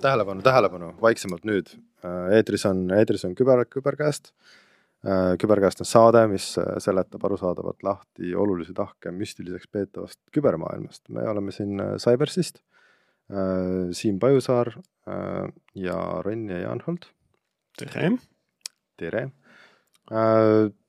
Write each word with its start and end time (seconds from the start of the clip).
tähelepanu, 0.00 0.42
tähelepanu, 0.42 0.88
vaiksemalt 1.02 1.44
nüüd. 1.46 1.70
eetris 2.34 2.66
on, 2.66 2.86
eetris 2.98 3.24
on 3.28 3.34
küber, 3.38 3.62
küberkäest. 3.70 4.32
küberkäest 5.38 5.82
on 5.84 5.88
saade, 5.88 6.24
mis 6.30 6.48
seletab 6.82 7.24
arusaadavalt 7.28 7.82
lahti 7.86 8.34
olulisi 8.34 8.74
tahke 8.74 9.12
müstiliseks 9.14 9.68
peetavast 9.72 10.18
kübermaailmast. 10.34 11.08
me 11.08 11.28
oleme 11.28 11.52
siin 11.52 11.82
Cybersist. 12.02 12.58
Siim 13.92 14.18
Pajusaar 14.18 14.72
ja 15.74 15.96
Ronn 16.24 16.50
ja 16.50 16.58
Jaan-Hold. 16.58 17.06
tere. 17.78 18.10
tere 18.96 19.30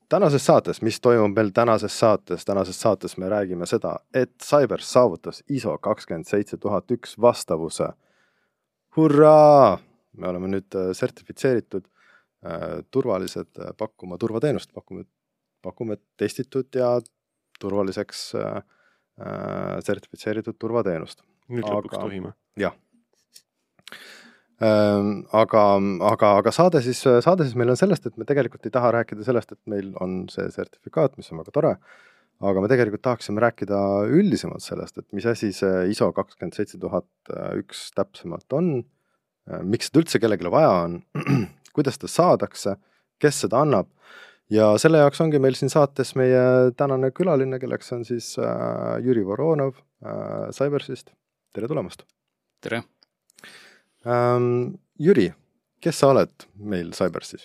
tänases 0.10 0.46
saates, 0.46 0.82
mis 0.82 1.00
toimub 1.02 1.36
meil 1.36 1.52
tänases 1.55 2.00
saates, 2.00 2.46
tänases 2.46 2.80
saates 2.82 3.18
me 3.18 3.30
räägime 3.30 3.66
seda, 3.66 3.98
et 4.14 4.32
Cybers 4.44 4.92
saavutas 4.94 5.43
ISO 5.50 5.78
kakskümmend 5.78 6.28
seitse 6.30 6.57
tuhat 6.57 6.92
üks 6.92 7.18
vastavuse. 7.21 7.89
hurraa, 8.97 9.78
me 10.18 10.28
oleme 10.28 10.47
nüüd 10.50 10.74
äh, 10.75 10.89
sertifitseeritud 10.97 11.86
äh, 11.86 12.80
turvalised 12.92 13.60
äh, 13.60 13.75
pakkuma 13.78 14.18
turvateenust, 14.18 14.74
pakume, 14.74 15.04
pakume 15.61 16.00
testitud 16.18 16.74
ja 16.75 16.97
turvaliseks 17.60 18.36
äh, 18.36 18.58
äh 19.21 19.78
sertifitseeritud 19.86 20.58
turvateenust. 20.60 21.21
nüüd 21.50 21.64
lõpuks 21.64 22.00
tohime. 22.00 22.33
jah 22.58 22.74
aga, 24.57 25.64
aga, 26.11 26.34
aga 26.42 26.54
saade 26.56 26.82
siis, 26.86 27.04
saade 27.06 27.46
siis 27.46 27.57
meil 27.60 27.70
on 27.74 27.79
sellest, 27.79 28.07
et 28.10 28.18
me 28.18 28.25
tegelikult 28.25 28.66
ei 28.66 28.74
taha 28.74 28.92
rääkida 28.96 29.25
sellest, 29.28 29.54
et 29.54 29.61
meil 29.70 29.92
on 30.02 30.24
see 30.33 30.47
sertifikaat, 30.54 31.18
mis 31.20 31.30
on 31.32 31.43
väga 31.43 31.54
tore, 31.54 31.74
aga 32.42 32.64
me 32.64 32.70
tegelikult 32.72 33.03
tahaksime 33.06 33.42
rääkida 33.44 33.81
üldisemalt 34.14 34.66
sellest, 34.66 34.97
et 34.97 35.08
mis 35.17 35.25
asi 35.30 35.52
see 35.56 35.88
ISO 35.94 36.09
kakskümmend 36.16 36.58
seitse 36.58 36.80
tuhat 36.81 37.33
üks 37.59 37.89
täpsemalt 37.97 38.58
on, 38.58 38.80
miks 39.66 39.91
seda 39.91 40.03
üldse 40.03 40.22
kellelegi 40.22 40.50
vaja 40.53 40.73
on, 40.88 41.00
kuidas 41.75 42.00
seda 42.00 42.09
saadakse, 42.11 42.78
kes 43.22 43.45
seda 43.45 43.61
annab 43.61 43.94
ja 44.53 44.73
selle 44.81 45.02
jaoks 45.03 45.22
ongi 45.23 45.41
meil 45.44 45.58
siin 45.59 45.72
saates 45.73 46.13
meie 46.19 46.73
tänane 46.80 47.11
külaline, 47.16 47.59
kelleks 47.61 47.94
on 47.95 48.05
siis 48.08 48.33
äh, 48.41 48.97
Jüri 49.05 49.25
Voronov 49.28 49.75
äh, 49.78 50.50
Cybersist, 50.55 51.13
tere 51.53 51.69
tulemast! 51.72 52.08
tere! 52.63 52.83
Ähm,. 54.08 54.77
Jüri, 54.97 55.27
kes 55.77 56.00
sa 56.02 56.08
oled 56.09 56.47
meil 56.58 56.88
Cybersis? 56.97 57.44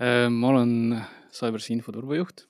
Äh, 0.00 0.30
ma 0.32 0.54
olen 0.54 1.02
Cybersi 1.36 1.74
infoturbejuht 1.74 2.46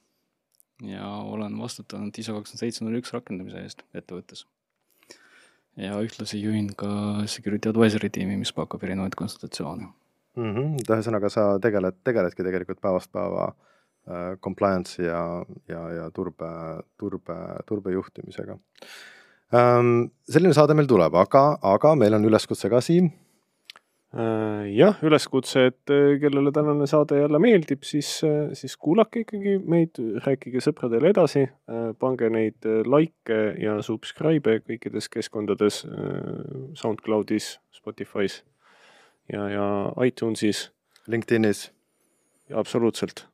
ja 0.87 1.09
olen 1.09 1.59
vastutanud 1.59 2.15
ISO 2.19 2.37
kakskümmend 2.37 2.63
seitse 2.63 2.85
null 2.85 3.01
üks 3.01 3.11
rakendamise 3.15 3.65
eest 3.67 3.83
ettevõttes. 3.97 4.45
ja 5.75 5.97
ühtlasi 5.99 6.39
juhin 6.39 6.69
ka 6.79 6.89
security 7.27 7.69
advisory 7.69 8.11
tiimi, 8.15 8.37
mis 8.39 8.53
pakub 8.55 8.83
erinevaid 8.87 9.17
konsultatsioone 9.19 9.89
mm. 10.37 10.53
-hmm. 10.55 10.85
ühesõnaga, 10.87 11.31
sa 11.31 11.59
tegeled, 11.59 11.99
tegeledki 12.05 12.47
tegelikult 12.47 12.81
päevast 12.81 13.11
päeva 13.13 13.49
äh, 13.51 14.37
compliance'i 14.39 15.07
ja, 15.07 15.23
ja, 15.69 15.83
ja 15.99 16.11
turbe, 16.11 16.51
turbe, 16.99 17.39
turbe 17.67 17.93
juhtimisega. 17.93 18.59
Selline 19.55 20.55
saade 20.57 20.75
meil 20.77 20.89
tuleb, 20.91 21.15
aga, 21.15 21.45
aga 21.63 21.95
meil 21.99 22.17
on 22.17 22.27
üleskutse 22.27 22.71
ka, 22.73 22.81
Siim 22.83 23.11
äh, 24.17 24.65
jah, 24.75 24.99
üleskutse, 25.05 25.67
et 25.71 25.93
äh, 25.95 26.17
kellele 26.23 26.53
tänane 26.55 26.87
saade 26.91 27.21
jälle 27.21 27.39
meeldib, 27.43 27.85
siis, 27.87 28.17
äh, 28.27 28.53
siis 28.57 28.77
kuulake 28.77 29.25
ikkagi 29.25 29.59
meid, 29.63 30.01
rääkige 30.27 30.63
sõpradele 30.65 31.13
edasi, 31.15 31.45
pange 32.01 32.31
neid 32.35 32.67
likee 32.89 33.45
ja 33.63 33.77
subscribe'e 33.83 34.63
kõikides 34.65 35.11
keskkondades, 35.13 35.85
SoundCloudis, 36.81 37.59
Spotify's 37.75 38.43
ja, 39.33 39.47
ja 39.53 39.69
iTunesis. 40.07 40.71
LinkedInis. 41.07 41.71
absoluutselt 42.55 43.27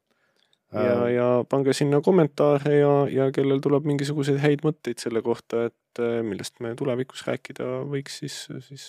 ja, 0.73 0.97
ja 1.11 1.29
pange 1.51 1.75
sinna 1.77 2.01
kommentaare 2.05 2.75
ja, 2.79 2.95
ja 3.11 3.29
kellel 3.35 3.63
tuleb 3.65 3.87
mingisuguseid 3.91 4.41
häid 4.43 4.65
mõtteid 4.67 5.03
selle 5.03 5.23
kohta, 5.27 5.67
et 5.71 6.03
äh, 6.03 6.21
millest 6.27 6.61
me 6.65 6.75
tulevikus 6.79 7.25
rääkida 7.27 7.67
võiks, 7.91 8.21
siis, 8.23 8.43
siis 8.67 8.87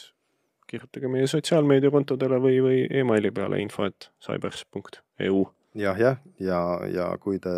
kirjutage 0.71 1.09
meie 1.11 1.27
sotsiaalmeediakontodele 1.31 2.39
või, 2.43 2.59
või 2.63 2.81
emaili 3.01 3.33
peale 3.35 3.59
info, 3.63 3.89
et 3.89 4.09
cybers.eu. 4.23 5.43
jah, 5.81 5.99
jah, 5.99 6.19
ja, 6.39 6.61
ja 6.91 7.11
kui 7.21 7.41
te 7.43 7.53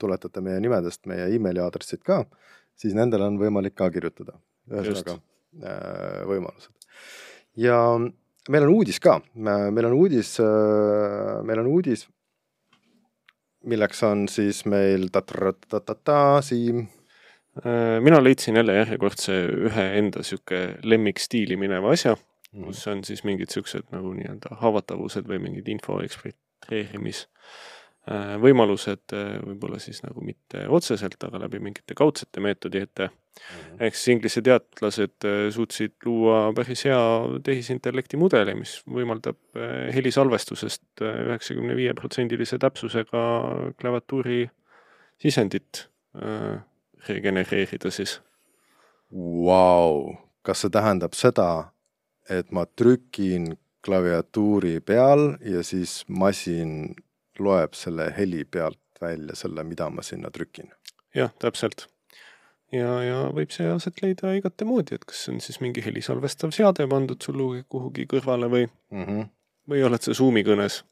tuletate 0.00 0.42
meie 0.44 0.60
nimedest 0.62 1.06
meie 1.10 1.28
emaili 1.36 1.62
aadressid 1.64 2.04
ka, 2.06 2.22
siis 2.78 2.96
nendele 2.96 3.28
on 3.28 3.40
võimalik 3.40 3.76
ka 3.76 3.90
kirjutada. 3.92 4.38
ühesõnaga 4.70 5.18
äh, 5.18 6.22
võimalused. 6.30 6.72
ja 7.56 7.80
meil 8.48 8.68
on 8.68 8.76
uudis 8.78 9.00
ka, 9.02 9.20
meil 9.34 9.90
on 9.90 9.96
uudis, 9.98 10.36
äh, 10.42 11.42
meil 11.46 11.64
on 11.64 11.74
uudis 11.74 12.06
milleks 13.66 14.02
on 14.06 14.26
siis 14.30 14.64
meil 14.70 15.08
ta-ta-ta-ta, 15.12 16.40
Siim? 16.46 16.86
Äh, 17.62 17.98
mina 18.04 18.20
leidsin 18.22 18.56
jälle 18.56 18.78
järjekordse 18.80 19.38
ühe 19.68 19.86
enda 19.98 20.22
sihuke 20.26 20.76
lemmikstiili 20.82 21.56
mineva 21.56 21.92
asja 21.92 22.14
mm, 22.14 22.18
-hmm. 22.52 22.66
kus 22.66 22.86
on 22.92 23.04
siis 23.04 23.24
mingid 23.24 23.50
siuksed 23.50 23.88
nagu 23.92 24.12
nii-öelda 24.12 24.60
haavatavused 24.60 25.28
või 25.28 25.40
mingid 25.48 25.68
info 25.68 26.02
ekspluateerimis 26.04 27.26
Äh, 28.06 28.36
võimalused 28.38 29.10
äh, 29.18 29.32
võib-olla 29.42 29.80
siis 29.82 29.98
nagu 30.04 30.22
mitte 30.22 30.68
otseselt, 30.70 31.18
aga 31.26 31.40
läbi 31.42 31.58
mingite 31.58 31.94
kaudsete 31.98 32.42
meetodite. 32.44 33.08
-hmm. 33.36 33.80
ehk 33.86 33.94
siis 33.94 34.14
inglise 34.14 34.42
teadlased 34.42 35.26
äh, 35.28 35.48
suutsid 35.54 35.96
luua 36.04 36.52
päris 36.56 36.84
hea 36.88 37.00
tehisintellekti 37.44 38.20
mudeli, 38.20 38.54
mis 38.58 38.78
võimaldab 38.86 39.38
helisalvestusest 39.94 41.04
üheksakümne 41.04 41.76
viie 41.76 41.94
protsendilise 41.94 42.58
täpsusega 42.58 43.22
klaviatuuri 43.80 44.46
sisendit 45.22 45.88
regenereerida 47.08 47.90
siis. 47.90 48.20
Vau, 49.12 50.16
kas 50.42 50.64
see 50.64 50.72
tähendab 50.74 51.14
seda, 51.14 51.70
et 52.28 52.50
ma 52.50 52.66
trükin 52.66 53.54
klaviatuuri 53.86 54.80
peal 54.80 55.36
ja 55.46 55.62
siis 55.66 56.00
masin 56.08 56.94
loeb 57.38 57.76
selle 57.78 58.08
heli 58.16 58.44
pealt 58.44 58.80
välja 59.00 59.36
selle, 59.38 59.64
mida 59.64 59.88
ma 59.90 60.02
sinna 60.02 60.30
trükin. 60.30 60.72
jah, 61.14 61.30
täpselt. 61.38 61.86
Ja, 62.74 62.90
ja 63.04 63.18
võib 63.34 63.52
see 63.54 63.68
aset 63.70 64.02
leida 64.02 64.32
igate 64.36 64.66
moodi, 64.68 64.98
et 64.98 65.06
kas 65.08 65.26
on 65.32 65.40
siis 65.44 65.60
mingi 65.62 65.84
helisalvestav 65.84 66.54
seade 66.54 66.86
pandud 66.90 67.22
sul 67.22 67.42
kuhugi 67.68 68.06
kõrvale 68.10 68.50
või 68.52 68.66
mm, 68.66 69.04
-hmm. 69.04 69.28
või 69.72 69.84
oled 69.86 70.02
sa 70.02 70.14
Zoomi 70.14 70.44
kõnes. 70.46 70.82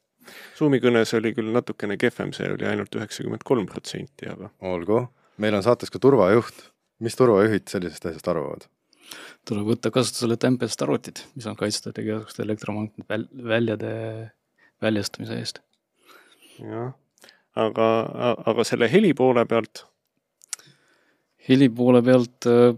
Zoomi 0.57 0.79
kõnes 0.81 1.13
oli 1.17 1.33
küll 1.37 1.51
natukene 1.53 1.97
kehvem, 2.01 2.31
see 2.33 2.47
oli 2.53 2.65
ainult 2.65 2.95
üheksakümmend 2.95 3.43
kolm 3.45 3.67
protsenti, 3.69 4.29
aga. 4.29 4.49
olgu, 4.61 5.05
meil 5.37 5.53
on 5.53 5.63
saates 5.63 5.93
ka 5.93 5.99
turvajuht. 5.99 6.71
mis 6.99 7.15
turvajuhid 7.15 7.67
sellisest 7.67 8.05
asjast 8.05 8.27
arvavad? 8.27 8.67
tuleb 9.45 9.67
võtta 9.69 9.91
kasutusele 9.91 10.37
Tempest 10.37 10.81
arvutid, 10.81 11.21
mis 11.35 11.45
on 11.45 11.55
kaitstud 11.55 11.97
igasuguste 12.01 12.41
elektromagnetväljade 12.43 13.93
väljastamise 14.81 15.37
eest 15.37 15.61
jah, 16.59 16.93
aga, 17.55 17.89
aga 18.47 18.65
selle 18.67 18.89
heli 18.91 19.13
poole 19.17 19.45
pealt? 19.49 19.85
Heli 21.49 21.69
poole 21.69 22.01
pealt, 22.05 22.49
äh, 22.49 22.73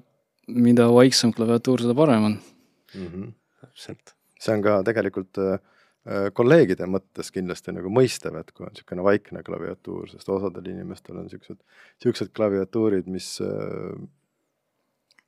mida 0.48 0.88
vaiksem 0.94 1.34
klaviatuur, 1.36 1.84
seda 1.86 1.96
parem 1.98 2.30
on 2.30 2.38
mm. 2.38 3.08
-hmm. 3.08 3.34
täpselt. 3.62 4.16
see 4.40 4.54
on 4.54 4.62
ka 4.62 4.78
tegelikult 4.88 5.40
äh, 5.44 5.60
äh, 6.08 6.28
kolleegide 6.34 6.86
mõttes 6.86 7.32
kindlasti 7.34 7.74
nagu 7.76 7.90
mõistev, 7.90 8.38
et 8.40 8.52
kui 8.52 8.66
on 8.66 8.74
niisugune 8.76 9.04
vaikne 9.04 9.44
klaviatuur, 9.44 10.10
sest 10.10 10.30
osadel 10.30 10.72
inimestel 10.74 11.18
on 11.18 11.28
niisugused, 11.28 11.60
niisugused 12.00 12.32
klaviatuurid, 12.38 13.08
mis 13.12 13.36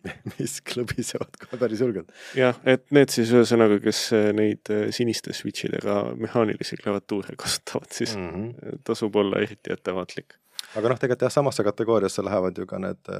mis 0.39 0.59
klõbisevad 0.65 1.37
kohe 1.41 1.59
päris 1.59 1.81
julgelt. 1.83 2.11
jah, 2.37 2.57
et 2.69 2.85
need 2.95 3.11
siis 3.13 3.31
ühesõnaga, 3.35 3.79
kes 3.83 4.01
äh, 4.15 4.29
neid 4.35 4.71
äh, 4.73 4.87
siniste 4.95 5.35
switch 5.35 5.67
idega 5.67 6.01
mehaanilisi 6.19 6.79
klaviatuure 6.79 7.35
kasutavad, 7.39 7.89
siis 7.95 8.15
mm 8.15 8.29
-hmm. 8.29 8.83
tasub 8.87 9.15
olla 9.19 9.41
eriti 9.43 9.73
ettevaatlik. 9.75 10.37
Aga 10.77 10.91
noh, 10.91 10.99
tegelikult 11.01 11.25
jah, 11.27 11.33
samasse 11.33 11.65
kategooriasse 11.65 12.25
lähevad 12.25 12.57
ju 12.57 12.67
ka 12.69 12.79
need 12.81 13.11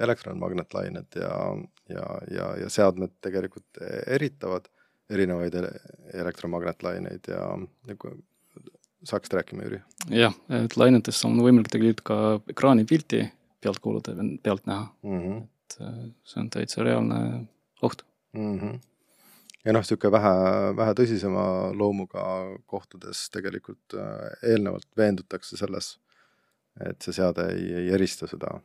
elektronmagnetlained 0.00 1.20
ja, 1.20 1.34
ja, 1.92 2.06
ja, 2.30 2.48
ja 2.62 2.70
seadmed 2.72 3.12
tegelikult 3.24 3.82
eritavad 4.06 4.70
erinevaid 5.10 5.56
elektromagnetlaineid 6.14 7.28
ja 7.28 7.44
nagu 7.58 8.14
sa 9.04 9.16
hakkasid 9.16 9.36
rääkima, 9.38 9.66
Jüri? 9.66 9.80
jah, 10.14 10.36
et 10.60 10.76
lainetest 10.76 11.24
on 11.28 11.40
võimalik 11.40 11.72
tegelikult 11.72 12.06
ka 12.06 12.18
ekraanipilti 12.52 13.24
pealtkuulata, 13.60 14.16
pealt 14.42 14.68
näha 14.70 14.86
mm. 15.02 15.24
-hmm 15.24 15.40
et 15.70 15.80
äh, 15.86 16.12
see 16.24 16.40
on 16.42 16.50
täitsa 16.50 16.84
reaalne 16.84 17.46
oht 17.82 18.02
mm. 18.32 18.58
-hmm. 18.58 18.78
ja 19.64 19.72
noh, 19.72 19.82
niisugune 19.82 20.12
vähe, 20.12 20.34
vähe 20.76 20.94
tõsisema 20.98 21.44
loomuga 21.76 22.24
kohtades 22.66 23.28
tegelikult 23.30 23.94
äh, 23.94 24.30
eelnevalt 24.42 24.88
veendutakse 24.96 25.56
selles, 25.56 25.98
et 26.86 27.02
see 27.02 27.16
seade 27.16 27.46
ei, 27.54 27.66
ei 27.82 27.94
erista 27.96 28.28
seda 28.30 28.58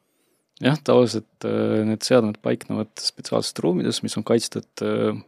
jah, 0.64 0.78
tavaliselt 0.88 1.48
äh, 1.48 1.82
need 1.88 2.06
seadmed 2.06 2.40
paiknevad 2.46 2.94
spetsiaalsetes 3.02 3.64
ruumides, 3.64 4.02
mis 4.06 4.16
on 4.20 4.26
kaitstud 4.28 4.86
äh, 4.86 5.20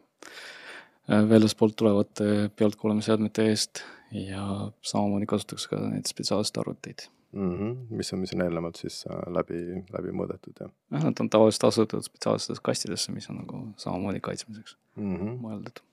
äh, 1.10 1.22
väljaspoolt 1.30 1.78
tulevate 1.80 2.50
pealtkuulamisseadmete 2.60 3.50
eest 3.52 3.84
ja 4.16 4.72
samamoodi 4.86 5.28
kasutatakse 5.28 5.72
ka 5.74 5.82
neid 5.84 6.08
spetsiaalseid 6.08 6.62
arvuteid 6.62 7.08
mm. 7.32 7.56
-hmm. 7.56 7.74
mis 8.00 8.14
on, 8.14 8.24
mis 8.24 8.34
on 8.36 8.46
eelnevalt 8.46 8.80
siis 8.80 9.04
läbi, 9.40 9.84
läbi 9.94 10.16
mõõdetud, 10.16 10.56
jah? 10.62 10.72
jah, 10.96 11.10
nad 11.10 11.20
on 11.24 11.30
tavaliselt 11.34 11.68
asutatud 11.72 12.08
spetsiaalsetesse 12.08 12.64
kastidesse, 12.64 13.12
mis 13.12 13.30
on 13.34 13.42
nagu 13.44 13.66
samamoodi 13.84 14.24
kaitsmiseks 14.24 14.78
mm 14.96 15.16
-hmm. 15.18 15.42
mõeldud 15.44 15.84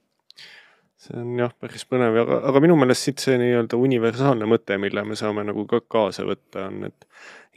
see 1.00 1.16
on 1.20 1.38
jah, 1.38 1.54
päris 1.60 1.84
põnev, 1.88 2.16
aga, 2.24 2.40
aga 2.50 2.60
minu 2.64 2.76
meelest 2.80 3.08
siit 3.08 3.22
see 3.22 3.38
nii-öelda 3.40 3.78
universaalne 3.80 4.48
mõte, 4.48 4.78
mille 4.80 5.04
me 5.06 5.16
saame 5.18 5.44
nagu 5.46 5.66
ka 5.70 5.82
kaasa 5.82 6.26
võtta, 6.28 6.68
on, 6.68 6.84
et 6.90 7.08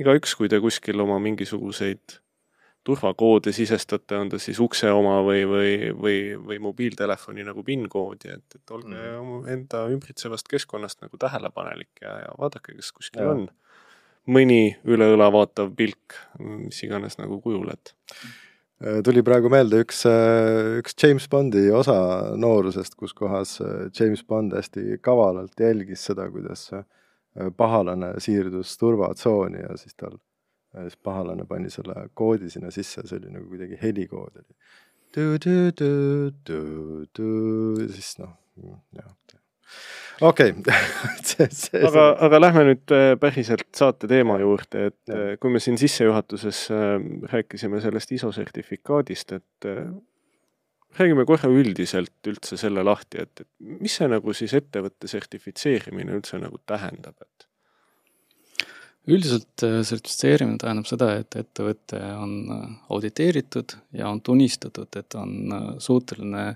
igaüks, 0.02 0.36
kui 0.40 0.50
te 0.52 0.60
kuskil 0.64 1.00
oma 1.04 1.20
mingisuguseid 1.24 2.20
turvakoode 2.88 3.52
sisestate, 3.52 4.16
on 4.16 4.30
ta 4.32 4.40
siis 4.40 4.60
ukse 4.64 4.88
oma 4.96 5.18
või, 5.26 5.42
või, 5.50 5.72
või, 5.92 6.20
või 6.40 6.60
mobiiltelefoni 6.64 7.44
nagu 7.44 7.64
PIN-koodi, 7.68 8.32
et, 8.32 8.60
et 8.60 8.76
olge 8.76 8.96
mm. 8.96 9.42
enda 9.52 9.84
ümbritsevast 9.92 10.48
keskkonnast 10.48 11.04
nagu 11.04 11.20
tähelepanelik 11.20 12.04
ja, 12.04 12.14
ja 12.24 12.36
vaadake, 12.40 12.78
kas 12.80 12.94
kuskil 12.96 13.26
ja. 13.26 13.34
on 13.36 13.48
mõni 14.32 14.78
üle 14.88 15.10
õla 15.16 15.28
vaatav 15.36 15.74
pilk, 15.76 16.16
mis 16.40 16.80
iganes 16.88 17.20
nagu 17.20 17.42
kujul, 17.44 17.68
et 17.76 17.94
tuli 19.06 19.24
praegu 19.26 19.50
meelde 19.50 19.82
üks, 19.82 20.04
äh, 20.10 20.78
üks 20.82 20.96
James 21.02 21.26
Bondi 21.30 21.66
osa 21.74 21.98
noorusest, 22.38 22.96
kus 23.00 23.16
kohas 23.18 23.58
äh, 23.62 23.88
James 24.00 24.24
Bond 24.24 24.54
hästi 24.54 25.00
kavalalt 25.02 25.60
jälgis 25.60 26.06
seda, 26.10 26.30
kuidas 26.32 26.70
pahalane 27.58 28.16
siirdus 28.22 28.72
turvatsooni 28.82 29.60
ja 29.62 29.76
siis 29.78 29.94
tal, 29.94 30.16
siis 30.74 30.98
pahalane 31.06 31.46
pani 31.46 31.70
selle 31.70 32.08
koodi 32.18 32.50
sinna 32.50 32.72
sisse, 32.74 33.04
see 33.06 33.20
oli 33.20 33.34
nagu 33.36 33.46
kuidagi 33.52 33.78
helikood 33.82 34.42
oli. 34.42 34.58
siis 37.94 38.16
noh, 38.22 38.34
jah 38.98 39.14
okei 40.22 40.54
okay. 40.60 41.48
aga, 41.84 42.06
aga 42.28 42.42
lähme 42.42 42.66
nüüd 42.72 42.94
äh, 42.96 43.14
päriselt 43.22 43.68
saate 43.78 44.10
teema 44.10 44.40
juurde, 44.42 44.90
et 44.92 45.00
ja. 45.12 45.18
Äh, 45.18 45.32
kui 45.42 45.54
me 45.54 45.62
siin 45.64 45.80
sissejuhatuses 45.80 46.68
äh, 46.74 46.94
rääkisime 47.34 47.82
sellest 47.84 48.14
ISO 48.18 48.32
sertifikaadist, 48.36 49.36
et 49.38 49.70
räägime 50.98 51.28
korra 51.30 51.50
üldiselt 51.54 52.30
üldse 52.30 52.58
selle 52.58 52.86
lahti, 52.86 53.22
et, 53.26 53.46
et 53.46 53.82
mis 53.84 54.00
see 54.00 54.10
nagu 54.10 54.34
siis 54.38 54.56
ettevõtte 54.58 55.10
sertifitseerimine 55.12 56.18
üldse 56.18 56.42
nagu 56.42 56.62
tähendab, 56.66 57.18
et? 57.22 57.46
üldiselt 59.08 59.64
sertifitseerimine 59.64 60.58
tähendab 60.60 60.88
seda, 60.90 61.14
et 61.22 61.36
ettevõte 61.40 62.00
on 62.18 62.34
auditeeritud 62.92 63.78
ja 63.96 64.10
on 64.12 64.20
tunnistatud, 64.20 64.90
et 65.00 65.16
on 65.16 65.54
suuteline 65.80 66.50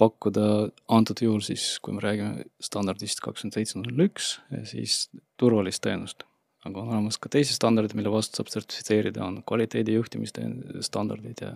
pakkuda 0.00 0.46
antud 0.92 1.20
juhul 1.24 1.42
siis, 1.44 1.74
kui 1.84 1.94
me 1.96 2.02
räägime 2.04 2.46
standardist 2.64 3.22
kakskümmend 3.24 3.58
seitse 3.58 3.78
null 3.80 4.06
üks, 4.06 4.34
siis 4.70 5.06
turvalist 5.40 5.82
teenust. 5.84 6.26
aga 6.64 6.82
on 6.82 6.90
olemas 6.92 7.16
ka 7.16 7.30
teised 7.32 7.56
standardid, 7.56 7.94
mille 7.96 8.12
vastu 8.12 8.36
saab 8.40 8.50
sertifitseerida, 8.52 9.24
on 9.24 9.38
kvaliteedi 9.48 9.94
juhtimiste 9.96 10.44
standardid 10.84 11.40
ja 11.40 11.54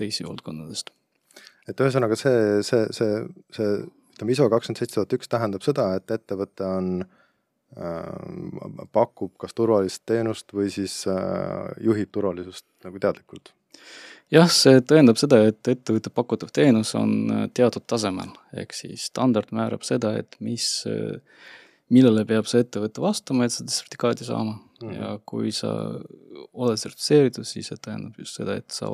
teisi 0.00 0.24
valdkondadest. 0.24 0.90
et 1.68 1.80
ühesõnaga 1.84 2.16
see, 2.16 2.62
see, 2.64 2.84
see, 2.96 3.22
see 3.52 3.72
ütleme, 4.18 4.34
ISO 4.34 4.48
kakskümmend 4.50 4.82
seitse 4.82 4.98
tuhat 4.98 5.16
üks 5.18 5.30
tähendab 5.30 5.64
seda, 5.64 5.90
et 5.98 6.10
ettevõte 6.10 6.66
on 6.66 6.90
äh, 7.04 8.82
pakub 8.92 9.36
kas 9.40 9.54
turvalist 9.54 10.04
teenust 10.08 10.52
või 10.56 10.72
siis 10.74 11.02
äh, 11.10 11.68
juhib 11.84 12.12
turvalisust 12.12 12.66
nagu 12.84 13.00
teadlikult 13.02 13.52
jah, 14.32 14.48
see 14.52 14.80
tähendab 14.84 15.18
seda, 15.20 15.40
et 15.48 15.70
ettevõtte 15.70 16.12
pakutav 16.14 16.52
teenus 16.54 16.94
on 16.98 17.12
äh, 17.32 17.44
teatud 17.56 17.86
tasemel, 17.88 18.32
ehk 18.56 18.74
siis 18.76 19.08
standard 19.12 19.52
määrab 19.56 19.86
seda, 19.86 20.14
et 20.20 20.36
mis, 20.44 20.66
äh, 20.88 21.20
millele 21.94 22.26
peab 22.28 22.48
see 22.50 22.64
ettevõte 22.64 23.02
vastama, 23.04 23.46
et 23.46 23.54
seda 23.54 23.72
sertifikaati 23.72 24.28
saama 24.28 24.58
mm. 24.58 24.82
-hmm. 24.82 24.98
ja 24.98 25.14
kui 25.24 25.52
sa 25.52 25.72
oled 26.52 26.80
sertifitseeritud, 26.80 27.48
siis 27.48 27.70
see 27.72 27.80
tähendab 27.82 28.18
just 28.18 28.36
seda, 28.40 28.58
et 28.60 28.70
sa 28.70 28.90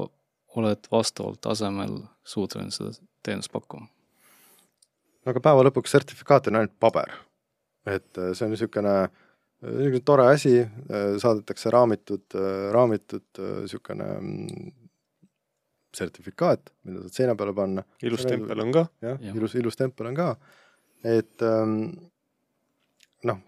oled 0.55 0.89
vastaval 0.91 1.37
tasemel 1.43 1.99
suuteline 2.25 2.71
seda 2.71 2.95
teenust 3.23 3.53
pakkuma. 3.53 3.89
no 5.25 5.31
aga 5.33 5.41
päeva 5.41 5.67
lõpuks 5.67 5.91
sertifikaat 5.91 6.49
on 6.49 6.63
ainult 6.63 6.79
paber. 6.81 7.11
et 7.87 8.19
äh, 8.19 8.33
see 8.33 8.47
on 8.47 8.55
niisugune 8.55 8.95
niisugune 9.65 10.05
tore 10.05 10.27
asi, 10.29 10.51
saadetakse 11.19 11.71
raamitud, 11.73 12.35
raamitud 12.73 13.39
niisugune 13.63 14.09
mm, 14.21 14.73
sertifikaat, 15.99 16.73
mida 16.88 17.05
saad 17.05 17.19
seina 17.20 17.37
peale 17.38 17.55
panna. 17.56 17.85
ilus 18.02 18.26
tempel 18.29 18.64
on 18.64 18.73
ka. 18.75 18.87
jah 19.05 19.20
ja., 19.20 19.35
ilus, 19.35 19.56
ilus 19.61 19.79
tempel 19.81 20.11
on 20.11 20.19
ka, 20.19 20.29
et 21.17 21.44
ähm, 21.46 21.76
noh, 23.31 23.43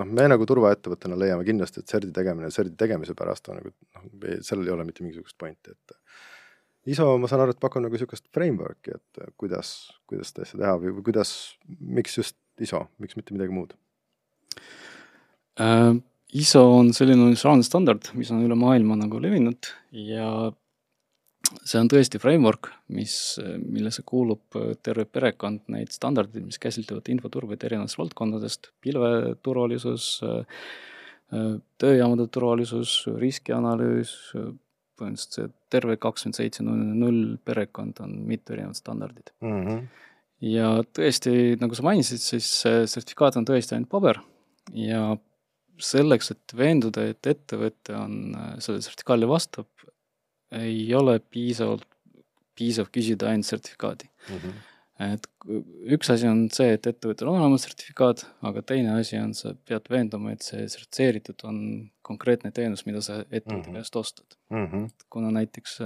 noh, 0.00 0.12
me 0.18 0.28
nagu 0.28 0.46
turvaettevõttena 0.48 1.18
leiame 1.18 1.46
kindlasti, 1.48 1.82
et 1.82 1.94
serdi 1.94 2.12
tegemine 2.14 2.50
serdi 2.54 2.76
tegemise 2.78 3.16
pärast 3.18 3.50
on 3.52 3.60
nagu 3.60 3.72
noh, 3.72 4.06
sellel 4.44 4.70
ei 4.70 4.76
ole 4.76 4.86
mitte 4.88 5.04
mingisugust 5.04 5.38
pointi, 5.40 5.74
et 5.74 5.98
ISO, 6.92 7.12
ma 7.22 7.28
saan 7.30 7.44
aru, 7.44 7.54
et 7.54 7.62
pakub 7.62 7.84
nagu 7.84 7.94
niisugust 7.94 8.26
framework'i, 8.34 8.96
et 8.96 9.26
kuidas, 9.38 9.92
kuidas 10.10 10.32
seda 10.32 10.46
asja 10.46 10.58
teha 10.58 10.72
või, 10.82 10.96
või 10.96 11.04
kuidas, 11.12 11.34
miks 11.78 12.18
just 12.18 12.38
ISO, 12.62 12.86
miks 13.02 13.18
mitte 13.18 13.36
midagi 13.36 13.54
muud 13.54 13.76
äh,? 15.62 15.92
ISO 16.32 16.62
on 16.78 16.94
selline 16.96 17.20
universaalne 17.20 17.64
standard, 17.66 18.06
mis 18.16 18.30
on 18.32 18.40
üle 18.40 18.56
maailma 18.56 18.96
nagu 18.96 19.18
levinud 19.20 19.68
ja 19.92 20.48
see 21.64 21.80
on 21.80 21.90
tõesti 21.90 22.20
framework, 22.22 22.70
mis, 22.94 23.14
millesse 23.62 24.04
kuulub 24.06 24.58
terve 24.84 25.04
perekond 25.10 25.66
neid 25.72 25.92
standardeid, 25.94 26.44
mis 26.46 26.60
käsitlevad 26.62 27.10
infoturbeid 27.12 27.64
erinevatest 27.66 28.00
valdkondadest, 28.00 28.70
pilveturvalisus, 28.84 30.08
tööjaamade 31.82 32.28
turvalisus, 32.32 32.96
riskianalüüs, 33.20 34.14
põhimõtteliselt 35.00 35.38
see 35.38 35.50
terve 35.72 35.96
kakskümmend 36.00 36.38
seitse 36.38 36.64
null 36.66 36.82
null 37.00 37.36
perekond 37.46 38.00
on 38.04 38.14
mitu 38.28 38.54
erinevat 38.54 38.78
standardit 38.78 39.32
mm. 39.40 39.62
-hmm. 39.66 39.80
ja 40.52 40.68
tõesti, 40.98 41.56
nagu 41.60 41.74
sa 41.74 41.86
mainisid, 41.86 42.22
siis 42.22 42.48
see 42.62 42.84
sertifikaat 42.86 43.40
on 43.40 43.48
tõesti 43.48 43.76
ainult 43.76 43.90
paber 43.92 44.20
ja 44.76 45.16
selleks, 45.82 46.30
et 46.34 46.54
veenduda, 46.56 47.08
et 47.10 47.26
ettevõte 47.26 47.96
on, 47.96 48.36
sellele 48.58 48.84
sertifikaadile 48.84 49.28
vastab, 49.30 49.66
ei 50.58 50.84
ole 50.94 51.18
piisavalt, 51.20 51.86
piisav 52.58 52.90
küsida 52.92 53.30
ainult 53.30 53.48
sertifikaadi 53.48 54.08
mm. 54.08 54.36
-hmm. 54.36 54.60
et 55.14 55.28
üks 55.96 56.10
asi 56.12 56.28
on 56.28 56.44
see, 56.52 56.74
et 56.76 56.86
ettevõttel 56.86 57.30
on 57.30 57.40
olemas 57.40 57.64
sertifikaat, 57.66 58.26
aga 58.48 58.62
teine 58.62 58.94
asi 58.98 59.18
on, 59.18 59.32
sa 59.34 59.54
pead 59.68 59.88
veenduma, 59.90 60.32
et 60.32 60.44
see 60.46 60.66
sertifitseeritud 60.68 61.46
on 61.48 61.58
konkreetne 62.02 62.52
teenus, 62.52 62.86
mida 62.86 63.00
sa 63.00 63.22
ettevõtte 63.22 63.70
mm 63.70 63.74
-hmm. 63.74 63.78
käest 63.80 63.96
ostad 63.96 64.38
mm. 64.50 64.66
-hmm. 64.66 64.90
kuna 65.10 65.30
näiteks, 65.38 65.78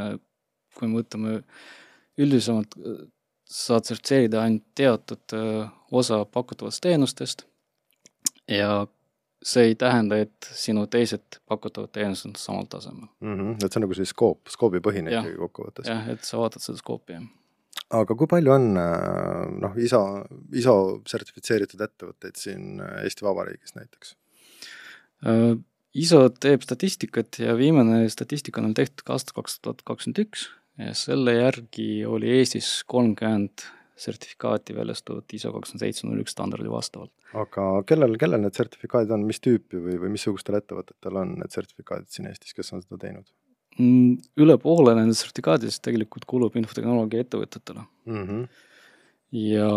kui 0.75 0.89
me 0.89 1.01
võtame 1.01 1.43
üldisemalt, 2.19 2.75
saad 3.45 3.87
sertifitseerida 3.87 4.43
ainult 4.43 4.65
teatud 4.75 5.35
äh, 5.39 5.71
osa 5.93 6.25
pakutavatest 6.25 6.83
teenustest 6.83 7.45
ja 8.49 8.87
see 9.47 9.71
ei 9.71 9.77
tähenda, 9.79 10.19
et 10.27 10.49
sinu 10.59 10.87
teised 10.91 11.41
pakutavad 11.49 11.93
teenused 11.95 12.31
on 12.31 12.37
samal 12.41 12.69
tasemel 12.71 13.07
mm. 13.07 13.35
-hmm. 13.35 13.55
et 13.65 13.71
see 13.73 13.81
on 13.81 13.87
nagu 13.87 13.99
siis 13.99 14.13
skoop, 14.15 14.51
skoobipõhine 14.53 15.13
ikkagi 15.13 15.37
kokkuvõttes. 15.43 15.91
jah, 15.91 16.09
et 16.15 16.25
sa 16.27 16.41
vaatad 16.41 16.65
seda 16.65 16.81
skoopi, 16.81 17.19
jah. 17.19 17.29
aga 18.01 18.19
kui 18.19 18.31
palju 18.33 18.55
on 18.57 18.69
äh, 18.83 19.47
noh, 19.63 19.79
ISO, 19.79 20.03
ISO 20.53 20.77
sertifitseeritud 21.07 21.87
ettevõtteid 21.89 22.43
siin 22.43 22.83
äh, 22.83 23.01
Eesti 23.07 23.27
Vabariigis 23.29 23.79
näiteks 23.79 24.15
uh,? 25.25 25.57
ISO 25.97 26.27
teeb 26.29 26.61
statistikat 26.61 27.39
ja 27.41 27.55
viimane 27.57 28.03
statistika 28.13 28.61
on 28.61 28.75
tehtud 28.77 29.01
ka 29.07 29.15
aastal 29.15 29.39
kaks 29.39 29.61
tuhat 29.65 29.79
kakskümmend 29.89 30.19
üks 30.27 30.43
ja 30.77 30.93
selle 30.93 31.39
järgi 31.39 32.05
oli 32.05 32.35
Eestis 32.37 32.83
kolmkümmend 32.85 33.65
sertifikaati 33.97 34.75
väljastavat 34.77 35.33
ISO 35.39 35.53
kakskümmend 35.55 35.85
seitse 35.85 36.07
null 36.07 36.21
üks 36.21 36.35
standardi 36.37 36.69
vastavalt. 36.73 37.13
aga 37.33 37.67
kellel, 37.89 38.17
kellel 38.21 38.43
need 38.45 38.59
sertifikaadid 38.59 39.15
on, 39.17 39.25
mis 39.29 39.41
tüüpi 39.45 39.81
või, 39.81 39.97
või 40.03 40.13
missugustel 40.17 40.59
ettevõtetel 40.61 41.21
on 41.23 41.37
need 41.41 41.55
sertifikaadid 41.55 42.13
siin 42.13 42.29
Eestis, 42.31 42.57
kes 42.57 42.73
on 42.77 42.85
seda 42.85 43.01
teinud? 43.07 43.29
Mm, 43.77 44.19
üle 44.41 44.57
poole 44.61 44.95
nendest 44.97 45.25
sertifikaadidest 45.25 45.83
tegelikult 45.85 46.29
kuulub 46.29 46.55
infotehnoloogia 46.61 47.25
ettevõtetele 47.25 47.83
mm. 48.09 48.23
-hmm. 48.29 48.45
ja 49.47 49.71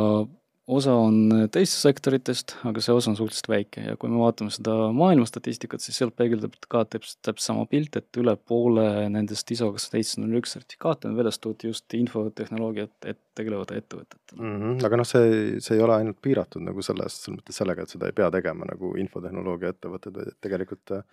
osa 0.70 0.94
on 0.94 1.48
teistest 1.52 1.86
sektoritest, 1.86 2.54
aga 2.68 2.82
see 2.84 2.94
osa 2.94 3.10
on 3.12 3.18
suhteliselt 3.18 3.50
väike 3.50 3.84
ja 3.88 3.96
kui 4.00 4.12
me 4.12 4.20
vaatame 4.22 4.54
seda 4.54 4.76
maailma 4.96 5.26
statistikat, 5.30 5.82
siis 5.84 5.98
sealt 6.00 6.16
peegeldab 6.20 6.56
ka 6.72 6.84
täpselt, 6.86 7.18
täpselt 7.26 7.46
sama 7.46 7.66
pilt, 7.70 7.98
et 7.98 8.20
üle 8.22 8.36
poole 8.38 8.86
nendest 9.12 9.50
ISO 9.56 9.72
kakssada 9.74 9.98
seitse 9.98 10.22
null 10.22 10.40
üks 10.42 10.54
sertifikaate 10.56 11.10
on 11.10 11.18
väljastatud 11.18 11.66
just 11.70 11.98
infotehnoloogiat 11.98 13.10
et 13.10 13.22
tegelevate 13.40 13.80
ettevõtetele 13.82 14.40
mm. 14.40 14.58
-hmm. 14.62 14.80
aga 14.90 15.02
noh, 15.02 15.10
see, 15.10 15.62
see 15.64 15.78
ei 15.78 15.86
ole 15.86 15.98
ainult 15.98 16.22
piiratud 16.22 16.66
nagu 16.66 16.86
selles, 16.86 17.18
selles 17.24 17.40
mõttes 17.40 17.62
sellega, 17.64 17.86
et 17.86 17.96
seda 17.96 18.10
ei 18.10 18.18
pea 18.22 18.30
tegema 18.38 18.68
nagu 18.70 18.94
infotehnoloogia 19.02 19.74
ettevõtted, 19.76 20.16
vaid 20.20 20.34
et 20.34 20.42
tegelikult 20.46 20.98
äh, 20.98 21.08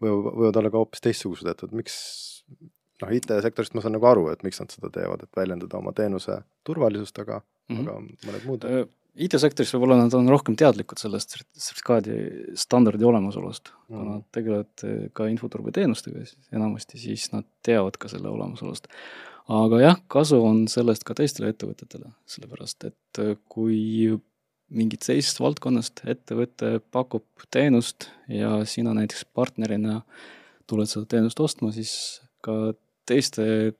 võivad, 0.00 0.30
võivad 0.38 0.62
olla 0.62 0.72
ka 0.72 0.82
hoopis 0.82 1.04
teistsugused 1.04 1.52
ettevõtted, 1.52 1.76
miks 1.82 1.98
noh, 3.02 3.12
IT-sektorist 3.18 3.76
ma 3.76 3.84
saan 3.84 3.96
nagu 3.98 4.08
aru, 4.08 4.28
et 4.32 4.42
miks 4.46 4.60
nad 4.62 4.72
seda 4.72 4.90
teevad, 4.94 5.24
et 5.24 5.36
väljendada 5.36 5.78
oma 5.78 5.92
teenuse 5.96 6.40
turvalisust, 6.66 7.18
aga 7.18 7.40
mm, 7.42 7.76
-hmm. 7.76 7.88
aga 7.88 8.28
mõned 8.30 8.48
muud 8.48 8.68
äh, 8.68 8.84
IT-sektoris 9.12 9.74
võib-olla 9.74 9.98
nad 10.00 10.14
on 10.16 10.28
rohkem 10.32 10.54
teadlikud 10.56 11.00
sellest 11.00 11.34
sertifikaadi 11.36 12.14
standardi 12.56 13.04
olemasolust 13.04 13.68
mm, 13.68 13.96
-hmm. 13.96 14.06
nad 14.08 14.24
tegelevad 14.32 14.84
äh, 14.88 15.02
ka 15.12 15.26
infoturbeteenustega 15.28 16.24
enamasti, 16.56 16.98
siis 16.98 17.28
nad 17.32 17.44
teavad 17.62 17.98
ka 18.00 18.08
selle 18.08 18.30
olemasolust. 18.32 18.88
aga 19.52 19.80
jah, 19.80 19.98
kasu 20.08 20.38
on 20.44 20.68
sellest 20.68 21.04
ka 21.04 21.14
teistele 21.18 21.50
ettevõtetele, 21.52 22.12
sellepärast 22.26 22.84
et 22.88 23.20
äh, 23.20 23.36
kui 23.48 24.16
mingit 24.72 25.04
teisest 25.04 25.40
valdkonnast 25.40 26.06
ettevõte 26.08 26.80
pakub 26.90 27.26
teenust 27.50 28.08
ja 28.28 28.64
sina 28.64 28.94
näiteks 28.96 29.26
partnerina 29.34 30.00
tuled 30.66 30.88
seda 30.88 31.04
teenust 31.04 31.40
ostma, 31.40 31.72
siis 31.72 32.22
ka 32.40 32.72
teiste 33.04 33.74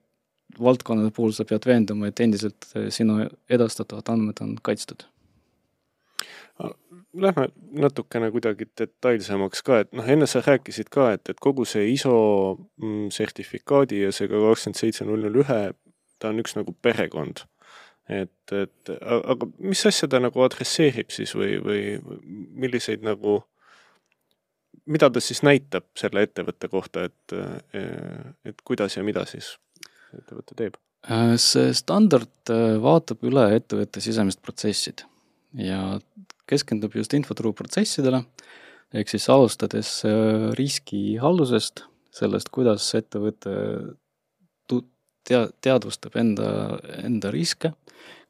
valdkondade 0.60 1.14
puhul 1.16 1.32
sa 1.32 1.46
pead 1.48 1.64
veenduma, 1.64 2.10
et 2.10 2.20
endiselt 2.20 2.68
sinu 2.92 3.22
edastatavad 3.48 4.12
andmed 4.12 4.44
on 4.44 4.58
kaitstud 4.60 5.06
Lähme 7.12 7.48
natukene 7.76 8.30
kuidagi 8.32 8.66
detailsemaks 8.78 9.62
ka, 9.64 9.82
et 9.82 9.90
noh, 9.96 10.06
enne 10.08 10.26
sa 10.28 10.40
rääkisid 10.44 10.90
ka, 10.92 11.10
et, 11.16 11.28
et 11.32 11.40
kogu 11.40 11.64
see 11.68 11.86
ISO 11.92 12.14
mm, 12.80 13.08
sertifikaadi 13.12 14.02
ja 14.02 14.12
see 14.12 14.28
ka 14.30 14.40
kakskümmend 14.40 14.80
seitse 14.80 15.06
null 15.08 15.24
null 15.24 15.40
ühe, 15.42 15.60
ta 16.20 16.30
on 16.32 16.40
üks 16.42 16.56
nagu 16.56 16.74
perekond. 16.84 17.44
et, 18.08 18.52
et 18.52 18.92
aga 19.08 19.48
mis 19.62 19.84
asja 19.88 20.08
ta 20.10 20.20
nagu 20.20 20.44
adresseerib 20.44 21.12
siis 21.14 21.32
või, 21.38 21.56
või 21.62 21.82
milliseid 22.64 23.04
nagu, 23.06 23.38
mida 24.90 25.08
ta 25.12 25.22
siis 25.22 25.42
näitab 25.46 25.86
selle 25.98 26.24
ettevõtte 26.26 26.68
kohta, 26.68 27.06
et, 27.08 27.36
et 28.44 28.64
kuidas 28.64 28.96
ja 28.96 29.04
mida 29.06 29.24
siis 29.28 29.54
ettevõte 30.16 30.58
teeb? 30.58 30.80
see 31.42 31.72
standard 31.74 32.52
vaatab 32.82 33.24
üle 33.26 33.48
ettevõtte 33.56 34.00
sisemised 34.04 34.38
protsessid 34.44 35.02
ja 35.58 35.98
keskendub 36.52 36.94
just 36.98 37.14
infoturuprotsessidele, 37.16 38.22
ehk 38.92 39.10
siis 39.10 39.28
alustades 39.32 39.98
äh, 40.08 40.50
riskihaldusest, 40.58 41.86
sellest, 42.12 42.52
kuidas 42.52 42.88
ettevõte 42.98 43.54
tu-, 44.68 44.84
tea-, 45.28 45.48
teadvustab 45.64 46.18
enda, 46.20 46.50
enda 47.00 47.32
riske, 47.34 47.72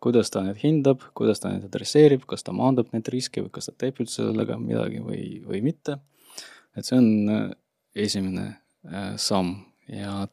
kuidas 0.02 0.32
ta 0.34 0.42
neid 0.44 0.60
hindab, 0.62 1.02
kuidas 1.18 1.42
ta 1.42 1.52
neid 1.52 1.66
adresseerib, 1.68 2.26
kas 2.30 2.46
ta 2.46 2.54
maandab 2.56 2.90
neid 2.94 3.08
riske 3.12 3.44
või 3.44 3.52
kas 3.54 3.70
ta 3.70 3.76
teeb 3.84 4.00
üldse 4.02 4.22
sellega 4.24 4.58
midagi 4.60 5.02
või, 5.02 5.24
või 5.46 5.62
mitte. 5.64 5.98
et 6.76 6.88
see 6.88 6.98
on 6.98 7.10
äh, 7.30 7.50
esimene 8.06 8.46
äh, 8.86 9.12
samm. 9.20 9.58
Ja 9.92 10.24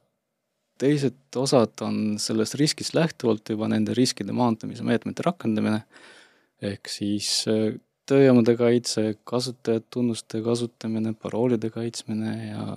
teised 0.79 1.35
osad 1.35 1.81
on 1.83 2.17
sellest 2.21 2.55
riskist 2.59 2.95
lähtuvalt 2.95 3.49
juba 3.51 3.67
nende 3.71 3.93
riskide 3.97 4.33
maandamise 4.35 4.85
meetmete 4.87 5.25
rakendamine 5.25 5.81
ehk 6.65 6.91
siis 6.91 7.29
äh, 7.49 7.77
tööjaamade 8.09 8.55
kaitse, 8.59 9.13
kasutajate 9.29 10.43
kasutamine, 10.45 11.13
paroolide 11.13 11.69
kaitsmine 11.73 12.35
ja 12.49 12.67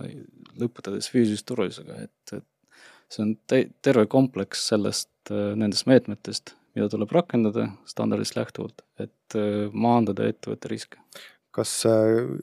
lõpetades 0.61 1.09
füüsilise 1.13 1.47
turvalisusega, 1.49 2.03
et, 2.07 2.35
et 2.37 3.13
see 3.13 3.25
on 3.25 3.37
te-, 3.49 3.69
terve 3.85 4.07
kompleks 4.13 4.67
sellest, 4.73 5.13
äh, 5.31 5.53
nendest 5.59 5.89
meetmetest, 5.91 6.57
mida 6.77 6.89
tuleb 6.93 7.13
rakendada 7.13 7.69
standardist 7.89 8.37
lähtuvalt, 8.39 8.85
et 9.03 9.39
äh, 9.39 9.69
maandada 9.73 10.29
ettevõtte 10.31 10.73
riske. 10.73 11.01
kas 11.53 11.83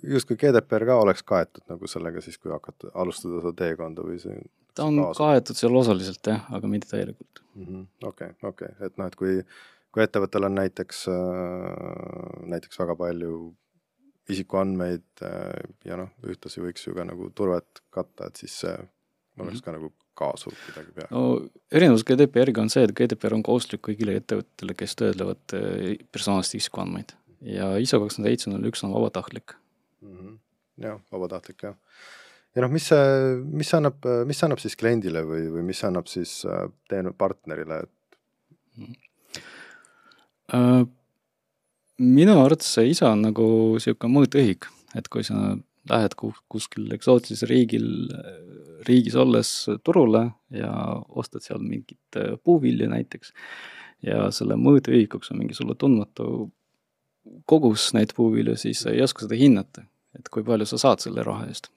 justkui 0.05 0.35
GDPR 0.37 0.83
ka 0.85 0.99
oleks 1.01 1.23
kaetud 1.25 1.63
nagu 1.71 1.87
sellega 1.89 2.21
siis, 2.21 2.37
kui 2.37 2.51
hakata, 2.53 2.91
alustada 2.93 3.39
seda 3.41 3.55
teekonda 3.57 4.03
või 4.05 4.19
see 4.21 4.37
ta 4.77 4.85
on 4.85 4.99
kaasab? 5.01 5.23
kaetud 5.23 5.59
seal 5.59 5.75
osaliselt 5.79 6.31
jah, 6.31 6.45
aga 6.55 6.69
mitte 6.71 6.89
täielikult. 6.91 7.43
Mhm, 7.57 7.85
okei, 8.05 8.33
okei, 8.51 8.71
et 8.85 8.97
noh, 9.01 9.09
et 9.09 9.17
kui 9.19 9.39
kui 9.93 10.03
ettevõttel 10.05 10.45
on 10.47 10.57
näiteks, 10.59 11.05
äh, 11.11 12.43
näiteks 12.51 12.79
väga 12.81 12.95
palju 12.99 13.33
isikuandmeid 14.29 15.23
äh, 15.25 15.71
ja 15.87 15.97
noh, 15.99 16.11
ühtlasi 16.29 16.61
võiks 16.61 16.85
ju 16.85 16.93
ka 16.97 17.05
nagu 17.07 17.31
turvet 17.35 17.81
katta, 17.93 18.29
et 18.29 18.41
siis 18.41 18.59
see 18.63 18.75
oleks 19.39 19.59
mhm. 19.59 19.63
ka 19.65 19.75
nagu 19.77 19.91
kaasuv 20.19 20.53
kuidagi 20.65 20.93
peale. 20.97 21.09
no 21.15 21.23
erinevus 21.71 22.05
GDPR-iga 22.05 22.61
on 22.61 22.71
see, 22.73 22.83
et 22.85 22.93
GDPR 22.95 23.37
on 23.37 23.45
kohustuslik 23.45 23.85
kõigile 23.87 24.17
ettevõtetele, 24.19 24.75
kes 24.77 24.97
töötlevad 24.99 25.57
äh, 25.57 25.97
personaalseid 26.13 26.61
isikuandmeid 26.61 27.15
ja 27.55 27.71
ISO 27.81 28.01
kakskümmend 28.03 28.29
seitse 28.29 28.51
null 28.51 28.69
üks 28.69 28.83
on 28.85 28.93
vabatahtlik 28.93 29.55
mm. 30.03 30.15
-hmm. 30.15 30.39
jah, 30.85 31.01
vabatahtlik 31.09 31.65
jah. 31.65 31.77
ja 32.53 32.67
noh, 32.67 32.73
mis 32.75 32.91
see, 32.91 33.05
mis 33.49 33.71
see 33.71 33.81
annab, 33.81 34.05
mis 34.29 34.37
see 34.37 34.49
annab 34.49 34.61
siis 34.61 34.77
kliendile 34.77 35.25
või, 35.25 35.47
või 35.55 35.69
mis 35.71 35.81
see 35.81 35.89
annab 35.89 36.11
siis 36.11 36.43
teen-, 36.91 37.15
partnerile, 37.17 37.85
et 37.87 38.19
mm 38.77 38.85
-hmm 38.85 39.08
minu 41.99 42.35
arvates 42.39 42.73
see 42.75 42.93
isa 42.93 43.11
on 43.13 43.25
nagu 43.27 43.47
niisugune 43.75 44.13
mõõtühik, 44.15 44.69
et 44.97 45.09
kui 45.11 45.25
sa 45.27 45.57
lähed 45.89 46.15
kuskil 46.19 46.91
eksootilisel 46.95 47.49
riigil, 47.49 47.89
riigis 48.87 49.15
olles 49.19 49.51
turule 49.83 50.25
ja 50.53 50.71
ostad 51.09 51.43
seal 51.45 51.63
mingit 51.63 52.19
äh, 52.19 52.35
puuvilja 52.43 52.89
näiteks 52.91 53.33
ja 54.05 54.29
selle 54.35 54.55
mõõteühikuks 54.59 55.33
on 55.33 55.41
mingi 55.41 55.57
sulle 55.57 55.75
tundmatu 55.75 56.49
kogus 57.49 57.89
neid 57.93 58.13
puuvilju, 58.15 58.55
siis 58.57 58.85
sa 58.85 58.93
ei 58.93 59.03
oska 59.03 59.25
seda 59.25 59.37
hinnata, 59.37 59.83
et 60.17 60.29
kui 60.31 60.45
palju 60.45 60.67
sa 60.69 60.79
saad 60.81 61.03
selle 61.03 61.25
raha 61.25 61.49
eest 61.49 61.71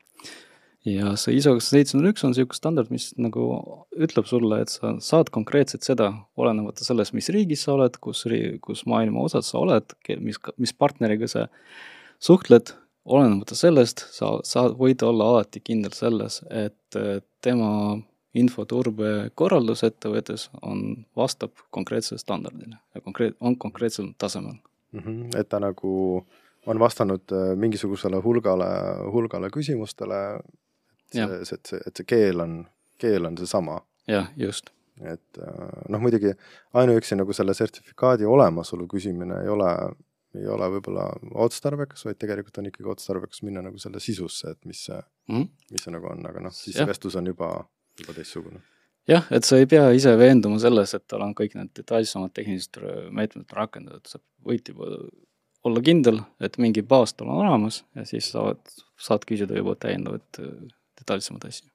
ja 0.89 1.15
see 1.21 1.37
ISO 1.39 1.55
kakssada 1.57 1.79
seitse 1.79 1.99
null 1.99 2.11
üks 2.11 2.25
on 2.27 2.33
niisugune 2.33 2.59
standard, 2.59 2.93
mis 2.95 3.11
nagu 3.21 3.47
ütleb 3.95 4.29
sulle, 4.29 4.63
et 4.65 4.73
sa 4.73 4.95
saad 5.05 5.31
konkreetselt 5.35 5.87
seda, 5.87 6.11
olenemata 6.37 6.87
sellest, 6.87 7.15
mis 7.17 7.31
riigis 7.35 7.65
sa 7.67 7.77
oled, 7.77 7.99
kus 8.03 8.25
kus 8.65 8.85
maailma 8.91 9.27
osas 9.29 9.53
sa 9.53 9.61
oled, 9.63 9.97
mis, 10.21 10.41
mis 10.59 10.75
partneriga 10.75 11.29
sa 11.31 11.47
suhtled, 12.23 12.75
olenemata 13.05 13.59
sellest, 13.59 14.07
sa, 14.15 14.37
sa 14.47 14.69
võid 14.79 15.03
olla 15.07 15.33
alati 15.33 15.63
kindel 15.63 15.95
selles, 15.95 16.41
et 16.51 17.03
tema 17.43 17.73
infoturbe 18.39 19.31
korraldus 19.37 19.83
ettevõttes 19.87 20.49
on, 20.65 21.05
vastab 21.17 21.53
konkreetsele 21.75 22.21
standardile 22.21 22.79
ja 22.95 23.03
konkreet-, 23.05 23.37
on 23.41 23.59
konkreetsel 23.61 24.13
tasemel 24.19 24.57
mm. 24.93 25.01
-hmm, 25.01 25.41
et 25.41 25.49
ta 25.49 25.61
nagu 25.61 26.25
on 26.67 26.79
vastanud 26.79 27.33
äh, 27.33 27.53
mingisugusele 27.57 28.23
hulgale, 28.25 28.71
hulgale 29.13 29.51
küsimustele, 29.51 30.41
see, 31.15 31.43
see, 31.49 31.59
et 31.59 31.73
see, 31.73 31.83
et 31.87 32.01
see 32.01 32.09
keel 32.09 32.45
on, 32.45 32.63
keel 33.03 33.29
on 33.29 33.37
seesama. 33.41 33.81
jah, 34.11 34.31
just. 34.37 34.73
et 35.03 35.43
äh, 35.43 35.77
noh, 35.91 36.03
muidugi 36.03 36.35
ainuüksi 36.79 37.17
nagu 37.19 37.35
selle 37.37 37.55
sertifikaadi 37.57 38.29
olemasolu 38.29 38.87
küsimine 38.91 39.41
ei 39.43 39.53
ole, 39.53 39.71
ei 40.39 40.49
ole 40.49 40.69
võib-olla 40.77 41.07
otstarbekas, 41.47 42.05
vaid 42.09 42.21
tegelikult 42.21 42.61
on 42.61 42.69
ikkagi 42.71 42.93
otstarbekas 42.97 43.43
minna 43.47 43.65
nagu 43.65 43.81
selle 43.83 44.03
sisusse, 44.03 44.53
et 44.53 44.69
mis 44.69 44.85
see 44.89 44.99
mm, 44.99 45.35
-hmm. 45.37 45.49
mis 45.73 45.87
see 45.87 45.95
nagu 45.95 46.11
on, 46.13 46.27
aga 46.29 46.45
noh, 46.49 46.55
siis 46.55 46.77
ja. 46.79 46.87
vestlus 46.87 47.17
on 47.17 47.33
juba, 47.33 47.55
juba 48.01 48.19
teistsugune 48.19 48.63
jah, 49.09 49.27
et 49.31 49.45
sa 49.45 49.59
ei 49.59 49.67
pea 49.71 49.89
ise 49.97 50.13
veenduma 50.19 50.61
selles, 50.63 50.95
et 50.95 51.05
tal 51.11 51.25
on 51.25 51.35
kõik 51.39 51.57
need 51.59 51.73
detailsemad 51.79 52.35
tehnilised 52.37 52.79
meetmed 53.11 53.57
rakendatud, 53.57 54.07
sa 54.07 54.21
võid 54.47 54.69
juba 54.69 54.93
olla 55.67 55.83
kindel, 55.85 56.21
et 56.43 56.59
mingi 56.63 56.83
baas 56.87 57.15
tal 57.15 57.31
on 57.31 57.43
olemas 57.45 57.83
ja 57.97 58.05
siis 58.09 58.31
saad, 58.35 58.61
saad 58.99 59.27
küsida 59.29 59.57
juba 59.59 59.77
täiendavat 59.79 60.41
detailsemaid 61.03 61.47
asju. 61.51 61.69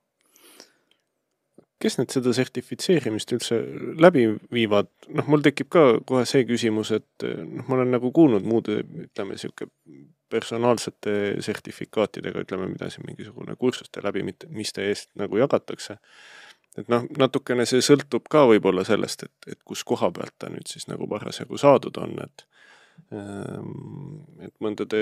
kes 1.77 1.99
nüüd 1.99 2.09
seda 2.09 2.31
sertifitseerimist 2.33 3.31
üldse 3.35 3.59
läbi 4.01 4.23
viivad, 4.53 4.89
noh, 5.13 5.27
mul 5.29 5.43
tekib 5.45 5.67
ka 5.69 5.83
kohe 6.09 6.23
see 6.25 6.41
küsimus, 6.49 6.89
et 6.95 7.25
noh, 7.27 7.67
ma 7.67 7.77
olen 7.77 7.93
nagu 7.93 8.09
kuulnud 8.15 8.47
muude, 8.49 8.79
ütleme 9.03 9.37
niisugune 9.37 9.69
personaalsete 10.27 11.37
sertifikaatidega, 11.45 12.41
ütleme, 12.43 12.65
mida 12.71 12.89
siin 12.91 13.05
mingisugune 13.07 13.53
kursuste 13.61 14.01
läbimiste 14.03 14.89
eest 14.89 15.13
nagu 15.21 15.37
jagatakse. 15.37 15.99
et 16.77 16.89
noh, 16.89 17.05
natukene 17.17 17.65
see 17.69 17.85
sõltub 17.85 18.25
ka 18.29 18.47
võib-olla 18.49 18.83
sellest, 18.85 19.23
et, 19.29 19.53
et 19.53 19.61
kus 19.65 19.85
koha 19.85 20.09
pealt 20.13 20.33
ta 20.37 20.49
nüüd 20.49 20.67
siis 20.69 20.89
nagu 20.89 21.07
parasjagu 21.09 21.61
saadud 21.61 22.01
on, 22.01 22.17
et 22.25 22.47
Ehm, 23.13 24.23
et 24.43 24.53
mõndade, 24.63 24.99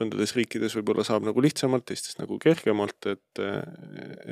mõndades 0.00 0.34
riikides 0.36 0.74
võib-olla 0.78 1.04
saab 1.06 1.26
nagu 1.28 1.42
lihtsamalt, 1.44 1.86
teistes 1.88 2.18
nagu 2.18 2.38
kergemalt, 2.42 3.10
et, 3.10 3.42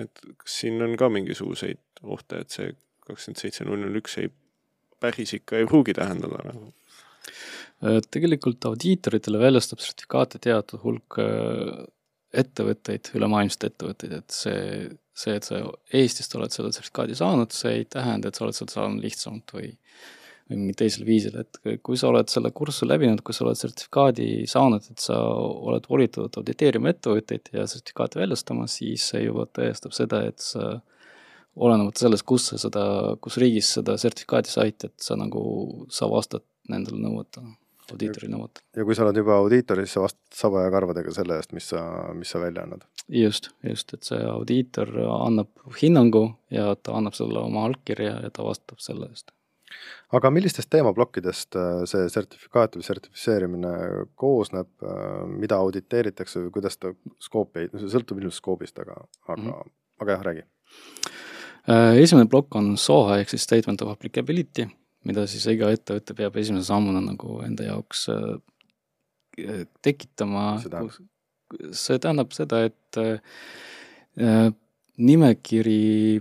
et 0.05 0.23
kas 0.43 0.61
siin 0.63 0.83
on 0.85 0.97
ka 0.99 1.11
mingisuguseid 1.13 2.03
ohte, 2.03 2.43
et 2.43 2.55
see 2.55 2.73
kakskümmend 3.07 3.43
seitse 3.43 3.67
null 3.67 3.83
null 3.83 4.01
üks 4.03 4.19
ei, 4.23 4.31
päris 5.03 5.35
ikka 5.39 5.61
ei 5.61 5.69
pruugi 5.71 5.95
tähendada 5.99 6.43
nagu? 6.49 6.73
Äh, 7.83 7.99
tegelikult 8.15 8.65
audiitoritele 8.71 9.41
väljastab 9.43 9.83
sertifikaate 9.83 10.39
teatud 10.43 10.83
hulk 10.85 11.19
äh, 11.23 11.83
ettevõtteid, 12.43 13.13
ülemaailmseid 13.19 13.69
ettevõtteid, 13.69 14.15
et 14.23 14.35
see, 14.35 14.89
see, 15.19 15.37
et 15.37 15.47
sa 15.47 15.61
Eestist 15.99 16.35
oled 16.39 16.55
selle 16.55 16.73
sertifikaadi 16.73 17.19
saanud, 17.19 17.53
see 17.55 17.81
ei 17.83 17.89
tähenda, 17.91 18.31
et 18.31 18.39
sa 18.39 18.47
oled 18.47 18.57
seda 18.57 18.77
saanud 18.79 19.05
lihtsamalt 19.05 19.55
või 19.57 19.73
või 20.53 20.61
mingil 20.61 20.79
teisel 20.83 21.07
viisil, 21.09 21.39
et 21.43 21.61
kui 21.85 21.99
sa 21.99 22.11
oled 22.11 22.31
selle 22.33 22.53
kursuse 22.55 22.89
läbinud, 22.89 23.25
kui 23.25 23.37
sa 23.37 23.47
oled 23.47 23.59
sertifikaadi 23.59 24.29
saanud, 24.51 24.87
et 24.93 25.03
sa 25.03 25.19
oled 25.19 25.89
volitatud 25.91 26.39
auditeerima 26.43 26.93
ettevõtteid 26.93 27.53
ja 27.57 27.67
sertifikaati 27.71 28.21
väljastama, 28.23 28.69
siis 28.71 29.09
see 29.13 29.25
juba 29.27 29.49
tõestab 29.59 29.97
seda, 29.97 30.23
et 30.31 30.45
sa 30.45 30.77
olenemata 31.57 32.07
sellest, 32.07 32.27
kus 32.29 32.53
sa 32.53 32.61
seda, 32.61 32.85
kus 33.25 33.41
riigis 33.43 33.75
seda 33.79 33.99
sertifikaati 34.01 34.53
said, 34.53 34.89
et 34.89 35.09
sa 35.09 35.19
nagu, 35.21 35.43
sa 35.93 36.09
vastad 36.13 36.45
nendele 36.71 37.03
nõuetele 37.03 37.57
audiitori 37.93 38.31
nõuetele. 38.31 38.65
ja 38.77 38.87
kui 38.87 38.97
sa 38.97 39.05
oled 39.07 39.19
juba 39.21 39.37
audiitor, 39.41 39.83
siis 39.83 39.97
sa 39.97 40.05
vastad 40.05 40.39
saba 40.39 40.65
ja 40.67 40.73
karvadega 40.75 41.15
selle 41.15 41.39
eest, 41.39 41.53
mis 41.57 41.69
sa, 41.73 41.83
mis 42.17 42.33
sa 42.33 42.41
välja 42.43 42.65
annad. 42.67 42.87
just, 43.09 43.51
just, 43.69 43.93
et 43.97 44.09
see 44.09 44.21
audiitor 44.29 44.93
annab 45.13 45.51
hinnangu 45.81 46.25
ja 46.55 46.73
ta 46.77 46.97
annab 46.99 47.17
sulle 47.19 47.43
oma 47.43 47.67
allkirja 47.69 48.19
ja 48.27 48.31
ta 48.31 48.47
vastutab 48.47 48.83
selle 48.85 49.11
eest. 49.11 49.35
Aga 50.17 50.31
millistest 50.35 50.71
teemaplokkidest 50.73 51.57
äh, 51.59 51.71
see 51.91 52.09
sertifikaat 52.13 52.77
või 52.77 52.87
sertifitseerimine 52.87 53.73
koosneb, 54.19 54.71
äh, 54.85 55.07
mida 55.31 55.59
auditeeritakse 55.63 56.45
või 56.47 56.53
kuidas 56.59 56.79
ta 56.81 56.93
skoopi, 57.23 57.69
see 57.77 57.93
sõltub 57.93 58.21
ilmselt 58.21 58.41
skoobist, 58.41 58.79
aga, 58.83 58.99
aga 59.29 59.41
mm, 59.41 59.49
-hmm. 59.49 59.75
aga 60.05 60.17
jah, 60.17 60.25
räägi 60.29 60.45
äh, 60.45 62.03
esimene 62.05 62.29
plokk 62.31 62.61
on 62.61 62.75
SOHA 62.77 63.23
ehk 63.23 63.35
siis 63.35 63.49
Statement 63.49 63.83
of 63.83 63.95
Applicability 63.95 64.69
mida 65.09 65.27
siis 65.27 65.47
iga 65.51 65.71
ettevõte 65.75 66.15
peab 66.15 66.37
esimese 66.39 66.69
sammuna 66.71 67.01
nagu 67.03 67.41
enda 67.47 67.67
jaoks 67.71 68.09
äh, 68.13 69.65
tekitama. 69.83 70.61
see 71.73 71.99
tähendab 71.99 72.33
seda, 72.33 72.63
et 72.69 72.97
nimekiri 74.97 76.21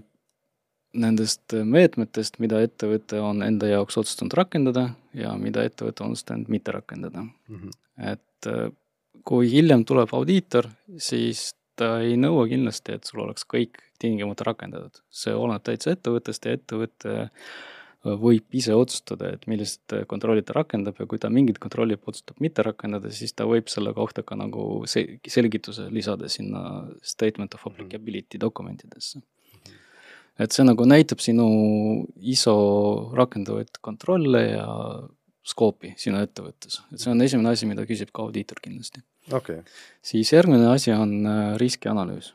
nendest 0.93 1.55
meetmetest, 1.63 2.39
mida 2.43 2.60
ettevõte 2.65 3.21
on 3.24 3.43
enda 3.45 3.69
jaoks 3.69 3.98
otsustanud 4.01 4.36
rakendada 4.36 4.89
ja 5.17 5.33
mida 5.39 5.63
ettevõte 5.67 6.03
on 6.03 6.15
otsustanud 6.15 6.51
mitte 6.51 6.74
rakendada 6.75 7.24
mm. 7.24 7.57
-hmm. 7.57 7.74
et 8.13 8.51
äh, 8.51 8.71
kui 9.24 9.51
hiljem 9.51 9.86
tuleb 9.86 10.13
audiitor, 10.17 10.67
siis 10.98 11.53
ta 11.75 12.00
ei 12.01 12.17
nõua 12.17 12.48
kindlasti, 12.50 12.98
et 12.98 13.05
sul 13.05 13.24
oleks 13.24 13.45
kõik 13.45 13.79
tingimata 14.00 14.43
rakendatud. 14.43 15.03
see 15.10 15.33
oleneb 15.33 15.63
täitsa 15.63 15.93
ettevõttest 15.95 16.45
ja 16.45 16.57
ettevõtte 16.57 17.13
äh, 17.21 17.31
võib 18.01 18.57
ise 18.57 18.74
otsustada, 18.74 19.29
et 19.36 19.45
millised 19.50 19.93
kontrollid 20.10 20.48
ta 20.48 20.55
rakendab 20.57 20.98
ja 21.00 21.05
kui 21.10 21.19
ta 21.21 21.29
mingit 21.29 21.60
kontrolli 21.62 21.98
otsustab 22.00 22.39
mitte 22.41 22.65
rakendada, 22.65 23.12
siis 23.13 23.33
ta 23.38 23.45
võib 23.50 23.69
selle 23.69 23.93
kohta 23.93 24.24
ka 24.25 24.38
nagu 24.39 24.83
selgituse 24.89 25.88
lisada 25.93 26.29
sinna 26.29 26.88
statement 27.05 27.53
of 27.53 27.67
applicability 27.69 28.41
dokumentidesse. 28.41 29.21
Et 30.39 30.55
see 30.55 30.65
nagu 30.65 30.85
näitab 30.88 31.21
sinu 31.23 31.47
ISO 32.33 32.55
rakendavaid 33.17 33.81
kontrolle 33.83 34.43
ja 34.51 34.67
skoopi 35.51 35.95
sinu 35.97 36.21
ettevõttes, 36.21 36.81
et 36.93 37.01
see 37.01 37.11
on 37.11 37.23
esimene 37.25 37.50
asi, 37.51 37.67
mida 37.69 37.85
küsib 37.89 38.11
ka 38.13 38.27
audiitor 38.27 38.61
kindlasti. 38.61 39.01
Okay.. 39.33 39.61
siis 40.05 40.31
järgmine 40.33 40.67
asi 40.71 40.93
on 40.95 41.25
äh, 41.29 41.41
riskianalüüs. 41.61 42.33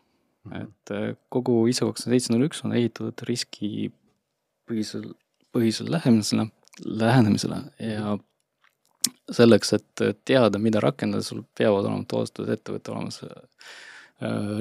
et 0.54 0.94
äh, 0.94 1.14
kogu 1.28 1.66
ISO 1.70 1.88
kakssada 1.90 2.14
seitse 2.14 2.32
null 2.32 2.46
üks 2.46 2.62
on 2.66 2.74
ehitatud 2.78 3.24
riskipõhisel 3.26 5.08
põhisele 5.56 5.90
lähenemisele, 5.96 6.46
lähenemisele 6.84 7.58
ja 7.80 8.16
selleks, 9.32 9.72
et 9.76 10.02
teada, 10.28 10.58
mida 10.62 10.80
rakendada, 10.82 11.24
sul 11.24 11.42
peavad 11.56 11.86
olema 11.88 12.04
toodetud 12.08 12.50
ettevõtte 12.52 12.92
olemas 12.94 13.22
äh, 13.26 13.30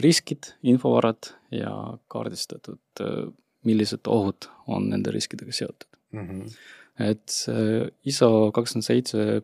riskid, 0.03 0.51
infovarad 0.67 1.31
ja 1.51 1.97
kaardistatud, 2.11 2.81
äh, 3.01 3.27
millised 3.65 4.07
ohud 4.11 4.49
on 4.67 4.89
nende 4.91 5.13
riskidega 5.15 5.53
seotud 5.55 5.87
mm. 6.11 6.27
-hmm. 6.27 6.55
et 6.99 7.23
see 7.31 7.85
ISO 8.05 8.51
kakskümmend 8.51 8.85
seitse 8.85 9.41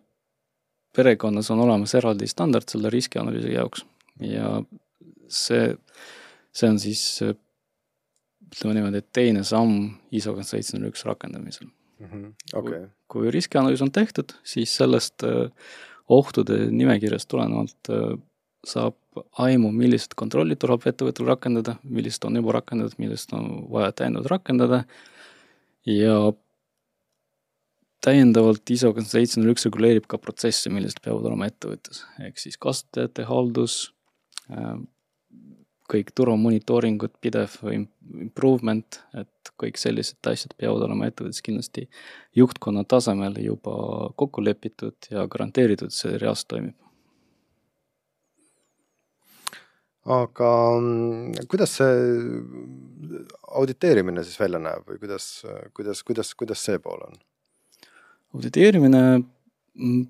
perekonnas 0.96 1.52
on 1.52 1.60
olemas 1.60 1.96
eraldi 1.96 2.28
standard 2.28 2.68
selle 2.70 2.90
riskianalüüsi 2.90 3.54
jaoks 3.54 3.86
ja 4.20 4.62
see, 5.28 5.78
see 6.52 6.70
on 6.70 6.80
siis 6.80 7.04
ütleme 7.22 8.76
niimoodi, 8.76 9.00
et 9.00 9.14
teine 9.14 9.44
samm 9.48 9.94
ISO 10.12 10.36
kakskümmend 10.36 10.52
seitse 10.52 10.78
null 10.78 10.92
üks 10.92 11.06
rakendamisel 11.08 11.68
mm. 11.68 12.08
-hmm. 12.08 12.34
Okay. 12.54 12.80
kui, 12.80 12.90
kui 13.08 13.32
riskianalüüs 13.32 13.82
on 13.82 13.92
tehtud, 13.92 14.36
siis 14.44 14.76
sellest 14.76 15.24
äh, 15.24 15.48
ohtude 16.10 16.66
nimekirjast 16.72 17.30
tulenevalt 17.32 17.90
äh, 17.90 18.20
saab 18.68 19.01
aimu, 19.44 19.72
millised 19.76 20.16
kontrollid 20.20 20.60
tuleb 20.62 20.86
ettevõttel 20.88 21.28
rakendada, 21.28 21.76
millised 21.84 22.24
on 22.28 22.40
juba 22.40 22.56
rakendatud, 22.60 23.00
millest 23.02 23.34
on 23.36 23.50
vaja 23.72 23.92
täiendavalt 23.96 24.32
rakendada 24.32 24.84
ja 25.88 26.16
täiendavalt 28.06 28.72
ISO 28.74 28.94
kakskümmend 28.96 29.12
seitse 29.12 29.42
null 29.42 29.54
üks 29.54 29.68
reguleerib 29.68 30.08
ka 30.10 30.20
protsesse, 30.22 30.72
millised 30.74 31.04
peavad 31.04 31.28
olema 31.30 31.50
ettevõttes, 31.52 32.06
ehk 32.24 32.40
siis 32.42 32.58
kasutajate 32.62 33.28
haldus, 33.30 33.84
äh, 34.50 34.80
kõik 35.92 36.14
turumonitooringud, 36.16 37.18
pidev 37.22 37.58
improvement, 37.68 39.02
et 39.20 39.52
kõik 39.60 39.80
sellised 39.82 40.24
asjad 40.32 40.56
peavad 40.56 40.86
olema 40.88 41.10
ettevõttes 41.10 41.44
kindlasti 41.44 41.90
juhtkonna 42.38 42.86
tasemel 42.88 43.36
juba 43.44 43.76
kokku 44.16 44.44
lepitud 44.46 45.12
ja 45.12 45.28
garanteeritud, 45.28 45.92
see 45.92 46.16
reaalselt 46.16 46.54
toimib. 46.56 46.81
Aga 50.10 50.52
mm, 50.80 51.48
kuidas 51.52 51.76
see 51.78 51.92
auditeerimine 53.62 54.24
siis 54.26 54.40
välja 54.40 54.62
näeb 54.62 54.88
või 54.88 55.02
kuidas, 55.02 55.28
kuidas, 55.78 56.02
kuidas, 56.08 56.34
kuidas 56.38 56.64
see 56.66 56.80
pool 56.82 57.04
on? 57.06 57.20
auditeerimine 58.34 59.04
mm, 59.20 60.06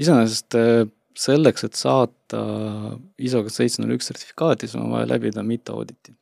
iseenesest 0.00 0.56
selleks, 1.20 1.64
et 1.66 1.78
saada 1.78 2.40
ISO 3.20 3.42
seitse 3.50 3.82
null 3.82 3.96
üks 3.96 4.10
sertifikaati, 4.10 4.68
siis 4.68 4.80
on 4.80 4.92
vaja 4.94 5.08
läbida 5.10 5.44
mitu 5.46 5.74
auditi. 5.76 6.14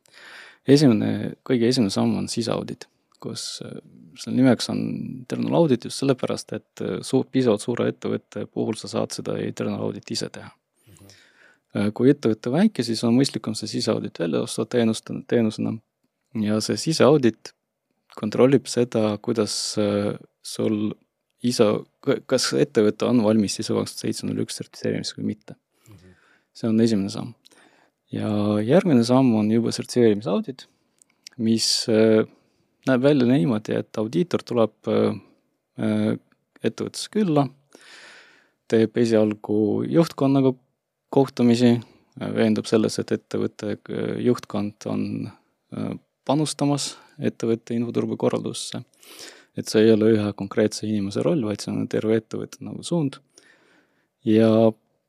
esimene, 0.69 1.35
kõige 1.47 1.69
esimene 1.69 1.93
samm 1.93 2.17
on 2.19 2.29
siseaudit, 2.29 2.89
kus 3.23 3.63
äh, 3.65 3.79
selle 4.19 4.37
nimeks 4.37 4.69
on 4.73 4.81
internal 5.23 5.63
audit 5.63 5.87
just 5.89 6.03
sellepärast, 6.03 6.53
et 6.53 6.83
äh, 6.85 6.99
suur, 7.07 7.27
piisavalt 7.33 7.65
suure 7.65 7.89
ettevõtte 7.93 8.47
puhul 8.47 8.77
sa 8.79 8.91
saad 8.91 9.15
seda 9.15 9.39
internal 9.45 9.89
audit 9.89 10.11
ise 10.15 10.29
teha 10.35 10.51
mm. 10.51 10.58
Kui 11.95 12.11
ettevõte 12.11 12.51
väike, 12.53 12.83
siis 12.83 13.03
on 13.05 13.17
mõistlikum 13.17 13.55
see 13.59 13.69
siseaudit 13.69 14.19
välja 14.19 14.41
osta 14.41 14.65
teenust, 14.65 15.11
teenusena 15.29 15.75
ja 16.41 16.61
see 16.65 16.79
siseaudit 16.81 17.53
kontrollib 18.17 18.67
seda, 18.67 19.13
kuidas 19.23 19.77
sul 20.43 20.79
ISO, 21.47 21.69
kas 22.27 22.51
ettevõte 22.59 23.07
on 23.07 23.23
valmis 23.23 23.59
ISO 23.61 23.77
kakskümmend 23.77 24.03
seitse 24.03 24.27
null 24.27 24.43
üks 24.43 24.59
sertifitseerimiseks 24.59 25.19
või 25.21 25.29
mitte 25.33 25.55
mm. 25.55 25.95
-hmm. 25.95 26.17
see 26.61 26.71
on 26.71 26.81
esimene 26.83 27.13
samm. 27.15 27.35
ja 28.13 28.31
järgmine 28.65 29.05
samm 29.05 29.35
on 29.39 29.51
juba 29.53 29.73
sertifitseerimisaudit, 29.75 30.67
mis 31.39 31.87
äh, 31.93 32.25
näeb 32.89 33.03
välja 33.03 33.29
niimoodi, 33.29 33.77
et 33.79 34.01
audiitor 34.01 34.43
tuleb 34.43 34.91
äh, 34.91 36.17
ettevõttesse 36.65 37.13
külla, 37.15 37.47
teeb 38.69 38.97
esialgu 38.99 39.85
juhtkonnaga 39.87 40.55
kohtumisi, 41.11 41.79
veendub 42.19 42.67
selles, 42.67 42.99
et 42.99 43.13
ettevõtte 43.15 43.77
juhtkond 44.21 44.87
on 44.91 45.03
panustamas 46.27 46.97
ettevõtte 47.19 47.77
infoturbekorraldusse 47.79 48.83
et 49.59 49.71
see 49.71 49.87
ei 49.87 49.95
ole 49.95 50.13
ühe 50.15 50.33
konkreetse 50.39 50.87
inimese 50.87 51.23
roll, 51.27 51.43
vaid 51.47 51.63
see 51.63 51.73
on 51.75 51.89
terve 51.91 52.19
ettevõtte 52.21 52.63
nagu 52.67 52.85
suund. 52.87 53.19
ja 54.27 54.51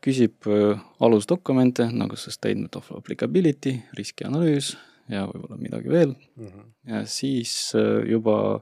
küsib 0.05 0.47
äh, 0.47 0.79
alusdokumente 1.03 1.89
nagu 1.91 2.15
see 2.15 2.31
statement 2.31 2.77
of 2.79 2.91
applicability, 2.95 3.73
riskianalüüs 3.97 4.75
ja 5.12 5.25
võib-olla 5.27 5.57
midagi 5.59 5.91
veel 5.91 6.13
mm. 6.13 6.45
-hmm. 6.45 6.67
ja 6.93 7.05
siis 7.05 7.73
äh, 7.75 8.05
juba 8.09 8.62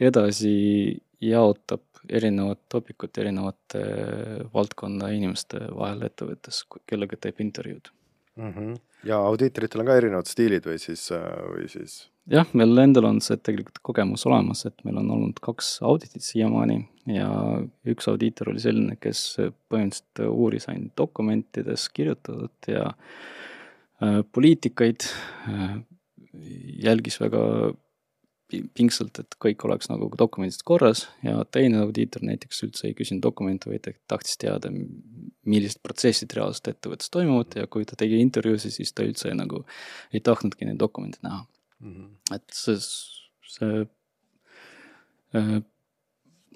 edasi 0.00 0.96
jaotab 1.20 1.84
erinevat 2.08 2.60
topikut 2.72 3.18
erinevate 3.18 3.82
äh, 3.82 4.42
valdkonna 4.54 5.12
inimeste 5.14 5.62
vahel 5.74 6.06
ettevõttes, 6.08 6.64
kellega 6.86 7.18
teeb 7.20 7.40
intervjuud 7.44 7.92
mm. 8.36 8.52
-hmm. 8.52 8.76
ja 9.08 9.22
audiitoritel 9.30 9.84
on 9.84 9.90
ka 9.90 9.96
erinevad 10.02 10.30
stiilid 10.30 10.68
või 10.68 10.78
siis, 10.82 11.08
või 11.12 11.70
siis 11.72 12.04
jah, 12.30 12.48
meil 12.58 12.78
endal 12.82 13.08
on 13.10 13.20
see 13.24 13.38
tegelikult 13.38 13.80
kogemus 13.86 14.26
olemas, 14.28 14.64
et 14.68 14.84
meil 14.86 14.98
on 15.00 15.10
olnud 15.16 15.40
kaks 15.44 15.76
auditit 15.86 16.24
siiamaani 16.26 16.80
ja 17.14 17.28
üks 17.88 18.08
audiitor 18.10 18.50
oli 18.52 18.62
selline, 18.62 18.98
kes 19.00 19.22
põhimõtteliselt 19.70 20.24
uuris 20.26 20.68
ainult 20.72 20.96
dokumentides 20.98 21.88
kirjutatud 21.94 22.70
ja 22.72 22.88
äh, 22.90 24.22
poliitikaid 24.32 25.06
äh,, 25.50 25.76
jälgis 26.86 27.20
väga 27.22 27.42
pingsalt, 28.48 29.18
et 29.18 29.36
kõik 29.42 29.64
oleks 29.66 29.90
nagu 29.90 30.08
dokumendid 30.18 30.62
korras 30.66 31.06
ja 31.26 31.40
teine 31.50 31.80
audiitor 31.82 32.22
näiteks 32.26 32.62
üldse 32.66 32.86
ei 32.88 32.94
küsinud 32.94 33.24
dokumente, 33.24 33.70
vaid 33.70 33.88
tahtis 34.06 34.38
teada, 34.38 34.70
millised 35.46 35.82
protsessid 35.82 36.32
reaalselt 36.36 36.70
ettevõttes 36.74 37.10
toimuvad 37.10 37.58
ja 37.58 37.66
kui 37.66 37.86
ta 37.88 37.98
tegi 37.98 38.20
intervjuusid, 38.22 38.74
siis 38.78 38.94
ta 38.94 39.06
üldse 39.06 39.34
nagu 39.34 39.64
ei 40.14 40.22
tahtnudki 40.22 40.68
neid 40.68 40.78
dokumente 40.78 41.18
näha 41.26 41.42
mm. 41.80 41.92
-hmm. 41.92 42.36
et 42.36 42.44
see, 42.54 42.78
see 43.56 43.86
äh, 45.34 45.58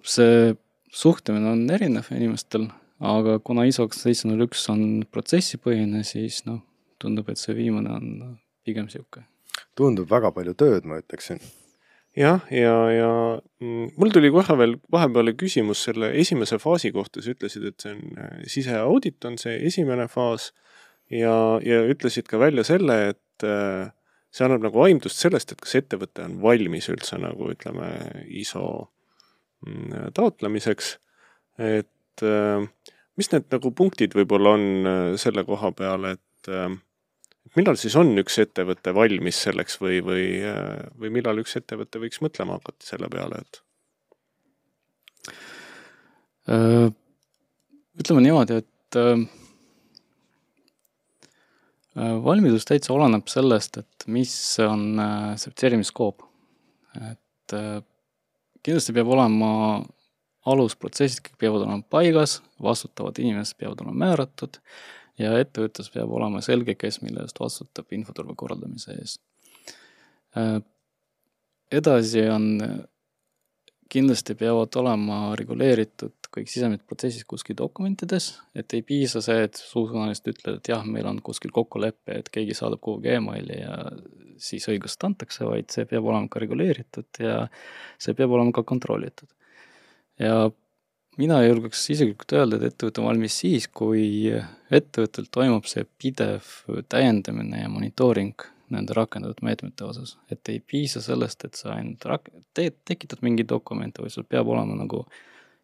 see 0.05 0.55
suhtumine 0.93 1.51
on 1.51 1.65
erinev 1.71 2.11
inimestel, 2.15 2.69
aga 3.01 3.39
kuna 3.45 3.67
ISO 3.69 3.87
kakssada 3.89 4.11
seitse 4.11 4.29
null 4.29 4.47
üks 4.47 4.67
on 4.73 5.05
protsessipõhine, 5.13 6.03
siis 6.07 6.43
noh, 6.49 6.63
tundub, 7.01 7.31
et 7.33 7.41
see 7.41 7.57
viimane 7.57 7.93
on 7.95 8.37
pigem 8.67 8.89
sihuke. 8.93 9.25
tundub 9.75 10.11
väga 10.11 10.33
palju 10.37 10.55
tööd, 10.55 10.85
ma 10.85 11.01
ütleksin 11.01 11.41
jah, 12.17 12.41
ja, 12.51 12.75
ja, 12.91 13.11
mm, 13.63 13.93
mul 14.01 14.13
tuli 14.15 14.31
kohe 14.35 14.57
veel 14.59 14.77
vahepeale 14.93 15.35
küsimus 15.39 15.85
selle 15.87 16.11
esimese 16.19 16.59
faasi 16.63 16.93
kohta, 16.95 17.23
sa 17.23 17.35
ütlesid, 17.35 17.69
et 17.71 17.85
see 17.85 17.95
on 17.95 18.19
äh, 18.19 18.37
siseaudit 18.51 19.25
on 19.29 19.39
see 19.41 19.57
esimene 19.69 20.09
faas 20.11 20.51
ja, 21.11 21.35
ja 21.65 21.83
ütlesid 21.91 22.29
ka 22.31 22.41
välja 22.43 22.65
selle, 22.67 22.99
et 23.15 23.47
äh, 23.47 23.93
see 24.31 24.47
annab 24.47 24.67
nagu 24.67 24.83
aimdust 24.87 25.23
sellest, 25.23 25.55
et 25.55 25.63
kas 25.63 25.79
ettevõte 25.79 26.27
on 26.27 26.39
valmis 26.43 26.91
üldse 26.91 27.19
nagu 27.23 27.51
ütleme, 27.55 27.93
ISO 28.43 28.65
mm, 29.67 30.11
taotlemiseks. 30.17 30.97
et 31.61 32.27
äh, 32.27 32.67
mis 33.19 33.31
need 33.31 33.51
nagu 33.53 33.75
punktid 33.77 34.15
võib-olla 34.17 34.57
on 34.57 35.19
selle 35.21 35.45
koha 35.45 35.75
peal, 35.77 36.07
et 36.15 36.51
millal 37.59 37.79
siis 37.81 37.97
on 37.99 38.13
üks 38.21 38.39
ettevõte 38.43 38.95
valmis 38.95 39.41
selleks 39.47 39.81
või, 39.83 39.99
või, 40.05 40.27
või 41.01 41.11
millal 41.19 41.43
üks 41.43 41.57
ettevõte 41.59 42.03
võiks 42.03 42.23
mõtlema 42.23 42.59
hakata 42.61 42.93
selle 42.93 43.11
peale, 43.11 43.43
et? 43.43 43.63
Äh, 46.51 46.89
ütleme 48.01 48.23
niimoodi, 48.25 48.61
et 48.63 48.99
äh, 48.99 49.21
äh, 51.95 52.17
valmidus 52.25 52.67
täitsa 52.67 52.95
oleneb 52.95 53.29
sellest, 53.31 53.79
et 53.83 54.07
mis 54.11 54.33
on 54.65 54.99
sertifitseerimisskoop. 55.37 56.27
et 57.07 57.53
kindlasti 58.67 58.93
peab 58.97 59.11
olema 59.15 59.51
alusprotsessid 60.51 61.21
kõik 61.23 61.37
peavad 61.39 61.67
olema 61.67 61.85
paigas, 61.93 62.41
vastutavad 62.63 63.19
inimesed 63.23 63.59
peavad 63.61 63.85
olema 63.85 64.07
määratud 64.07 64.59
ja 65.21 65.33
ettevõttes 65.39 65.91
peab 65.95 66.13
olema 66.17 66.43
selge, 66.45 66.77
kes 66.81 67.01
mille 67.05 67.25
eest 67.27 67.41
vastutab 67.41 67.93
infoturbe 67.97 68.37
korraldamise 68.39 68.97
eest. 68.97 69.21
Äh, 70.39 70.59
edasi 71.71 72.25
on, 72.31 72.49
kindlasti 73.91 74.37
peavad 74.39 74.77
olema 74.81 75.21
reguleeritud 75.39 76.15
kõik 76.31 76.51
sisemised 76.51 76.85
protsessid 76.87 77.27
kuskil 77.29 77.57
dokumentides, 77.59 78.29
et 78.55 78.71
ei 78.77 78.85
piisa 78.87 79.23
see, 79.25 79.49
et 79.49 79.59
suusõnaliselt 79.59 80.31
ütled, 80.33 80.61
et 80.61 80.71
jah, 80.71 80.85
meil 80.87 81.09
on 81.11 81.19
kuskil 81.27 81.51
kokkulepe, 81.55 82.21
et 82.21 82.31
keegi 82.33 82.55
saadab 82.55 82.83
kuhugi 82.85 83.17
emaili 83.17 83.59
ja 83.59 83.81
siis 84.41 84.69
õigust 84.71 85.03
antakse, 85.07 85.45
vaid 85.49 85.75
see 85.75 85.89
peab 85.91 86.07
olema 86.07 86.31
ka 86.31 86.43
reguleeritud 86.43 87.23
ja 87.25 87.43
see 88.01 88.15
peab 88.19 88.37
olema 88.37 88.55
ka 88.57 88.65
kontrollitud. 88.69 89.29
ja 90.23 90.51
mina 91.19 91.41
julgeks 91.45 91.83
isiklikult 91.95 92.33
öelda, 92.37 92.59
et 92.59 92.71
ettevõte 92.71 93.03
on 93.03 93.09
valmis 93.11 93.41
siis, 93.43 93.67
kui 93.67 94.31
ettevõttel 94.71 95.27
toimub 95.33 95.67
see 95.71 95.87
pidev 95.99 96.47
täiendamine 96.93 97.65
ja 97.65 97.73
monitooring 97.73 98.47
nende 98.71 98.95
rakendatud 98.95 99.43
meetmete 99.43 99.85
osas. 99.85 100.17
et 100.31 100.49
ei 100.49 100.61
piisa 100.61 101.03
sellest, 101.03 101.45
et 101.45 101.59
sa 101.59 101.75
ainult 101.75 102.05
rak-, 102.07 102.31
teed, 102.55 102.79
tekitad 102.87 103.25
mingeid 103.27 103.49
dokumente, 103.51 104.03
vaid 104.03 104.15
sul 104.15 104.29
peab 104.29 104.49
olema 104.49 104.77
nagu 104.79 105.05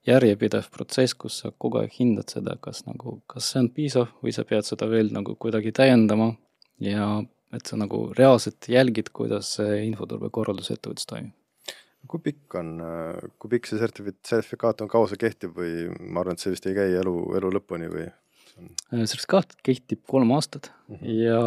järjepidev 0.06 0.68
protsess, 0.74 1.14
kus 1.14 1.38
sa 1.42 1.52
kogu 1.59 1.80
aeg 1.80 1.94
hindad 1.98 2.30
seda, 2.30 2.56
kas 2.62 2.85
nagu, 2.87 3.20
kas 3.30 3.52
see 3.52 3.62
on 3.62 3.70
piisav 3.78 4.11
või 4.22 4.35
sa 4.35 4.44
pead 4.46 4.66
seda 4.66 4.90
veel 4.90 5.11
nagu 5.14 5.35
kuidagi 5.38 5.72
täiendama 5.74 6.32
ja 6.82 7.09
et 7.54 7.66
sa 7.66 7.78
nagu 7.78 8.09
reaalselt 8.18 8.68
jälgid, 8.70 9.11
kuidas 9.14 9.56
see 9.59 9.82
infoturbekorraldus 9.87 10.74
ettevõttes 10.74 11.06
toimib 11.11 11.35
kui 12.09 12.23
pikk 12.23 12.59
on, 12.61 12.77
kui 13.38 13.57
pikk 13.57 13.71
see 13.71 13.81
sertifit-, 13.81 14.23
sertifikaat 14.27 14.85
on, 14.85 14.88
kaua 14.92 15.09
see 15.11 15.21
kehtib 15.21 15.57
või 15.57 15.88
ma 15.99 16.23
arvan, 16.23 16.37
et 16.37 16.45
see 16.45 16.55
vist 16.55 16.66
ei 16.71 16.77
käi 16.77 16.95
elu, 17.01 17.16
elu 17.40 17.53
lõpuni 17.59 17.90
või? 17.92 18.07
Äh, 18.57 19.03
sertifikaat 19.05 19.57
kehtib 19.66 20.01
kolm 20.09 20.31
aastat 20.33 20.71
mm 20.88 20.97
-hmm. 20.97 21.16
ja 21.25 21.40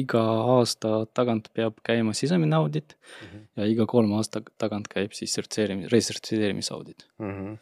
iga 0.00 0.22
aasta 0.56 1.06
tagant 1.14 1.50
peab 1.54 1.76
käima 1.86 2.12
sisemine 2.12 2.56
audit 2.56 2.96
mm 2.96 3.26
-hmm. 3.26 3.44
ja 3.56 3.66
iga 3.66 3.86
kolme 3.86 4.16
aasta 4.16 4.42
tagant 4.58 4.88
käib 4.88 5.12
siis 5.12 5.34
sertifitseerimis, 5.34 5.92
resertifitseerimisaudit 5.92 7.06
mm. 7.18 7.30
-hmm 7.34 7.58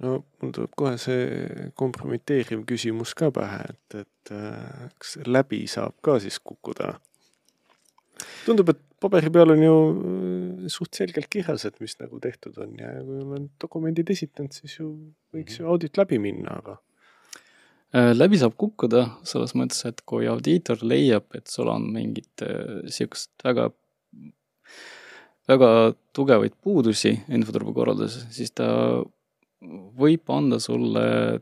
no 0.00 0.24
mul 0.40 0.52
tuleb 0.52 0.72
kohe 0.76 0.96
see 0.98 1.70
kompromiteeriv 1.74 2.64
küsimus 2.64 3.14
ka 3.14 3.30
pähe, 3.30 3.60
et, 3.70 3.94
et 3.94 4.32
äh, 4.32 4.88
kas 4.98 5.18
läbi 5.26 5.66
saab 5.66 5.94
ka 6.02 6.18
siis 6.18 6.38
kukkuda? 6.40 6.94
tundub, 8.46 8.68
et 8.68 8.80
paberi 9.00 9.32
peal 9.32 9.54
on 9.54 9.62
ju 9.64 9.74
äh, 9.88 10.68
suht 10.72 10.96
selgelt 10.98 11.30
kirjas, 11.32 11.64
et 11.68 11.80
mis 11.82 11.96
nagu 12.00 12.20
tehtud 12.22 12.58
on 12.62 12.76
ja 12.78 12.92
kui 13.04 13.20
olen 13.24 13.48
dokumendid 13.62 14.12
esitanud, 14.12 14.54
siis 14.54 14.78
ju 14.78 14.92
võiks 15.34 15.60
ju 15.60 15.68
audit 15.70 16.00
läbi 16.00 16.20
minna, 16.22 16.58
aga. 16.60 16.78
Äh, 17.96 18.12
läbi 18.14 18.38
saab 18.40 18.56
kukkuda 18.60 19.06
selles 19.26 19.56
mõttes, 19.58 19.82
et 19.88 20.02
kui 20.08 20.28
audiitor 20.30 20.84
leiab, 20.86 21.26
et 21.34 21.50
sul 21.50 21.70
on 21.72 21.88
mingit 21.94 22.44
äh, 22.46 22.82
sihukest 22.92 23.32
väga, 23.46 23.70
väga 25.50 25.70
tugevaid 26.16 26.54
puudusi 26.62 27.16
infoturbekorralduses, 27.32 28.28
siis 28.34 28.54
ta 28.54 28.68
võib 30.00 30.30
anda 30.32 30.60
sulle 30.62 31.40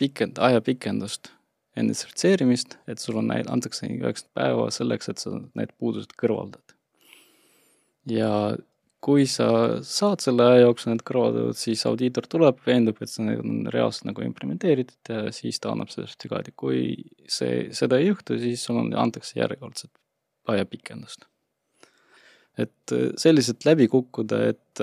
pikend-, 0.00 0.38
ajapikendust 0.40 1.33
enne 1.76 1.94
sertifitseerimist, 1.94 2.78
et 2.86 3.02
sul 3.02 3.18
on, 3.18 3.32
antakse 3.34 3.86
üheksakümmend 3.88 4.34
päeva 4.38 4.70
selleks, 4.74 5.10
et 5.10 5.22
sa 5.22 5.34
need 5.58 5.74
puudused 5.78 6.14
kõrvaldad 6.20 6.74
ja 8.10 8.30
kui 9.04 9.26
sa 9.28 9.48
saad 9.84 10.22
selle 10.24 10.46
aja 10.46 10.62
jooksul 10.62 10.94
need 10.94 11.02
kõrvaldatud, 11.04 11.58
siis 11.60 11.82
audiitor 11.88 12.24
tuleb, 12.30 12.60
veendub, 12.64 13.02
et 13.04 13.12
see 13.12 13.36
on 13.36 13.66
reaalselt 13.72 14.08
nagu 14.08 14.24
implementeeritud 14.24 15.12
ja 15.12 15.34
siis 15.34 15.60
ta 15.60 15.74
annab 15.74 15.92
sertifikaadi. 15.92 16.54
kui 16.56 16.80
see, 17.28 17.68
seda 17.76 18.00
ei 18.00 18.08
juhtu, 18.08 18.38
siis 18.40 18.64
sul 18.64 18.80
on, 18.80 18.92
antakse 18.96 19.36
järjekordset 19.40 19.92
ajapikendust. 20.48 21.28
et 22.58 22.92
selliselt 23.18 23.64
läbi 23.66 23.88
kukkuda, 23.90 24.40
et 24.54 24.80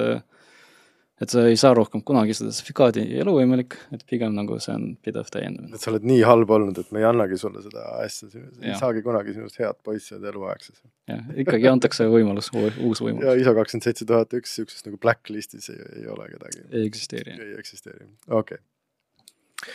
et 1.22 1.30
sa 1.30 1.44
ei 1.46 1.58
saa 1.60 1.74
rohkem 1.78 2.02
kunagi 2.06 2.34
seda 2.36 2.50
sertifikaadi 2.54 3.04
eluvõimelik, 3.22 3.76
et 3.94 4.04
pigem 4.10 4.34
nagu 4.34 4.58
see 4.64 4.74
on 4.74 4.88
pidev 5.06 5.30
täiendamine. 5.34 5.78
et 5.78 5.84
sa 5.84 5.92
oled 5.94 6.08
nii 6.08 6.24
halb 6.26 6.54
olnud, 6.58 6.82
et 6.82 6.90
me 6.96 7.04
ei 7.04 7.08
annagi 7.08 7.38
sulle 7.42 7.62
seda 7.66 7.86
asja, 8.02 8.30
ei 8.64 8.74
saagi 8.80 9.04
kunagi 9.06 9.36
sinust 9.38 9.60
head 9.62 9.78
poissi 9.86 10.16
jääda 10.16 10.32
eluaeg 10.34 10.66
siis. 10.66 10.82
jah, 11.12 11.22
ikkagi 11.46 11.70
antakse 11.72 12.10
võimalus, 12.12 12.50
uus 12.58 13.02
võimalus. 13.06 13.28
ja 13.30 13.38
ISO 13.38 13.56
kakskümmend 13.58 13.90
seitse 13.90 14.10
tuhat 14.10 14.36
üks 14.40 14.58
niisugusest 14.58 14.90
nagu 14.90 15.02
blacklist'is 15.06 15.72
ei, 15.76 15.80
ei 16.02 16.10
ole 16.12 16.28
kedagi. 16.34 16.66
ei 16.72 16.90
eksisteeri. 16.90 17.38
ei 17.38 17.56
eksisteeri, 17.62 18.10
okei 18.28 18.58
okay. 18.58 19.74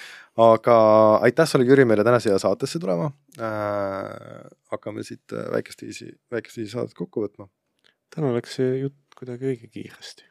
aga 0.51 0.79
aitäh 1.29 1.51
sulle, 1.51 1.69
Jüri, 1.71 1.87
meile 1.89 2.07
täna 2.07 2.19
siia 2.23 2.41
saatesse 2.43 2.83
tulema 2.83 3.13
äh,. 3.39 4.47
hakkame 4.75 5.07
siit 5.07 5.31
äh, 5.31 5.47
väikest 5.55 5.87
viisi, 5.87 6.11
väikest 6.35 6.59
viisi 6.63 6.75
saadet 6.75 6.99
kokku 6.99 7.29
võtma. 7.29 7.53
täna 8.11 8.35
läks 8.35 8.59
see 8.59 8.81
jutt 8.81 8.99
kuidagi 9.15 9.55
õige 9.55 9.71
kiiresti 9.71 10.27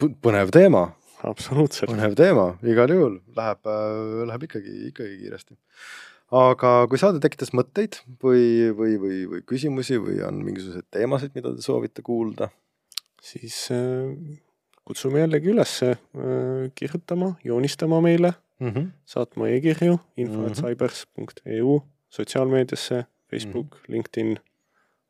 põnev 0.00 0.52
teema. 0.54 0.90
absoluutselt. 1.26 1.90
põnev 1.90 2.16
teema, 2.18 2.50
igal 2.66 2.92
juhul 2.92 3.16
läheb, 3.36 3.62
äh, 3.70 4.24
läheb 4.30 4.46
ikkagi, 4.48 4.74
ikkagi 4.90 5.18
kiiresti. 5.22 5.56
aga 6.36 6.72
kui 6.90 7.00
saade 7.00 7.20
tekitas 7.22 7.52
mõtteid 7.56 8.00
või, 8.22 8.72
või, 8.76 8.96
või, 9.00 9.20
või 9.30 9.44
küsimusi 9.46 9.98
või 10.02 10.20
on 10.26 10.42
mingisuguseid 10.44 10.88
teemasid, 10.90 11.34
mida 11.38 11.54
te 11.54 11.64
soovite 11.64 12.02
kuulda, 12.06 12.50
siis 13.22 13.68
äh, 13.74 14.10
kutsume 14.86 15.22
jällegi 15.24 15.52
üles 15.54 15.78
äh, 15.86 15.96
kirjutama, 16.74 17.34
joonistama 17.44 18.02
meile 18.04 18.34
mm, 18.60 18.68
-hmm. 18.68 18.90
saatma 19.06 19.48
e-kirju 19.54 20.00
info.cybers.eu 20.16 21.80
sotsiaalmeediasse, 22.08 23.06
Facebook 23.30 23.72
mm, 23.72 23.80
-hmm. 23.80 23.92
LinkedIn 23.92 24.36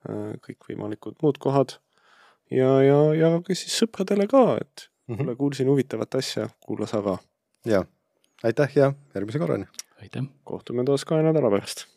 kõikvõimalikud 0.06 1.16
muud 1.18 1.38
kohad 1.42 1.80
ja, 2.50 2.70
ja 2.82 3.00
jagage 3.14 3.54
siis 3.54 3.78
sõpradele 3.82 4.28
ka, 4.30 4.44
et 4.60 4.88
mhm. 5.08 5.16
kuule 5.16 5.22
mm 5.22 5.32
-hmm., 5.32 5.36
kuulsin 5.36 5.68
huvitavat 5.68 6.14
asja, 6.14 6.48
kuula 6.60 6.86
sa 6.86 7.02
ka. 7.02 7.18
ja, 7.66 7.84
aitäh 8.44 8.76
ja 8.76 8.92
järgmise 9.14 9.38
korrani. 9.38 9.66
aitäh. 10.02 10.24
kohtume 10.44 10.84
taas 10.84 11.04
kahe 11.04 11.22
nädala 11.22 11.50
pärast 11.50 11.95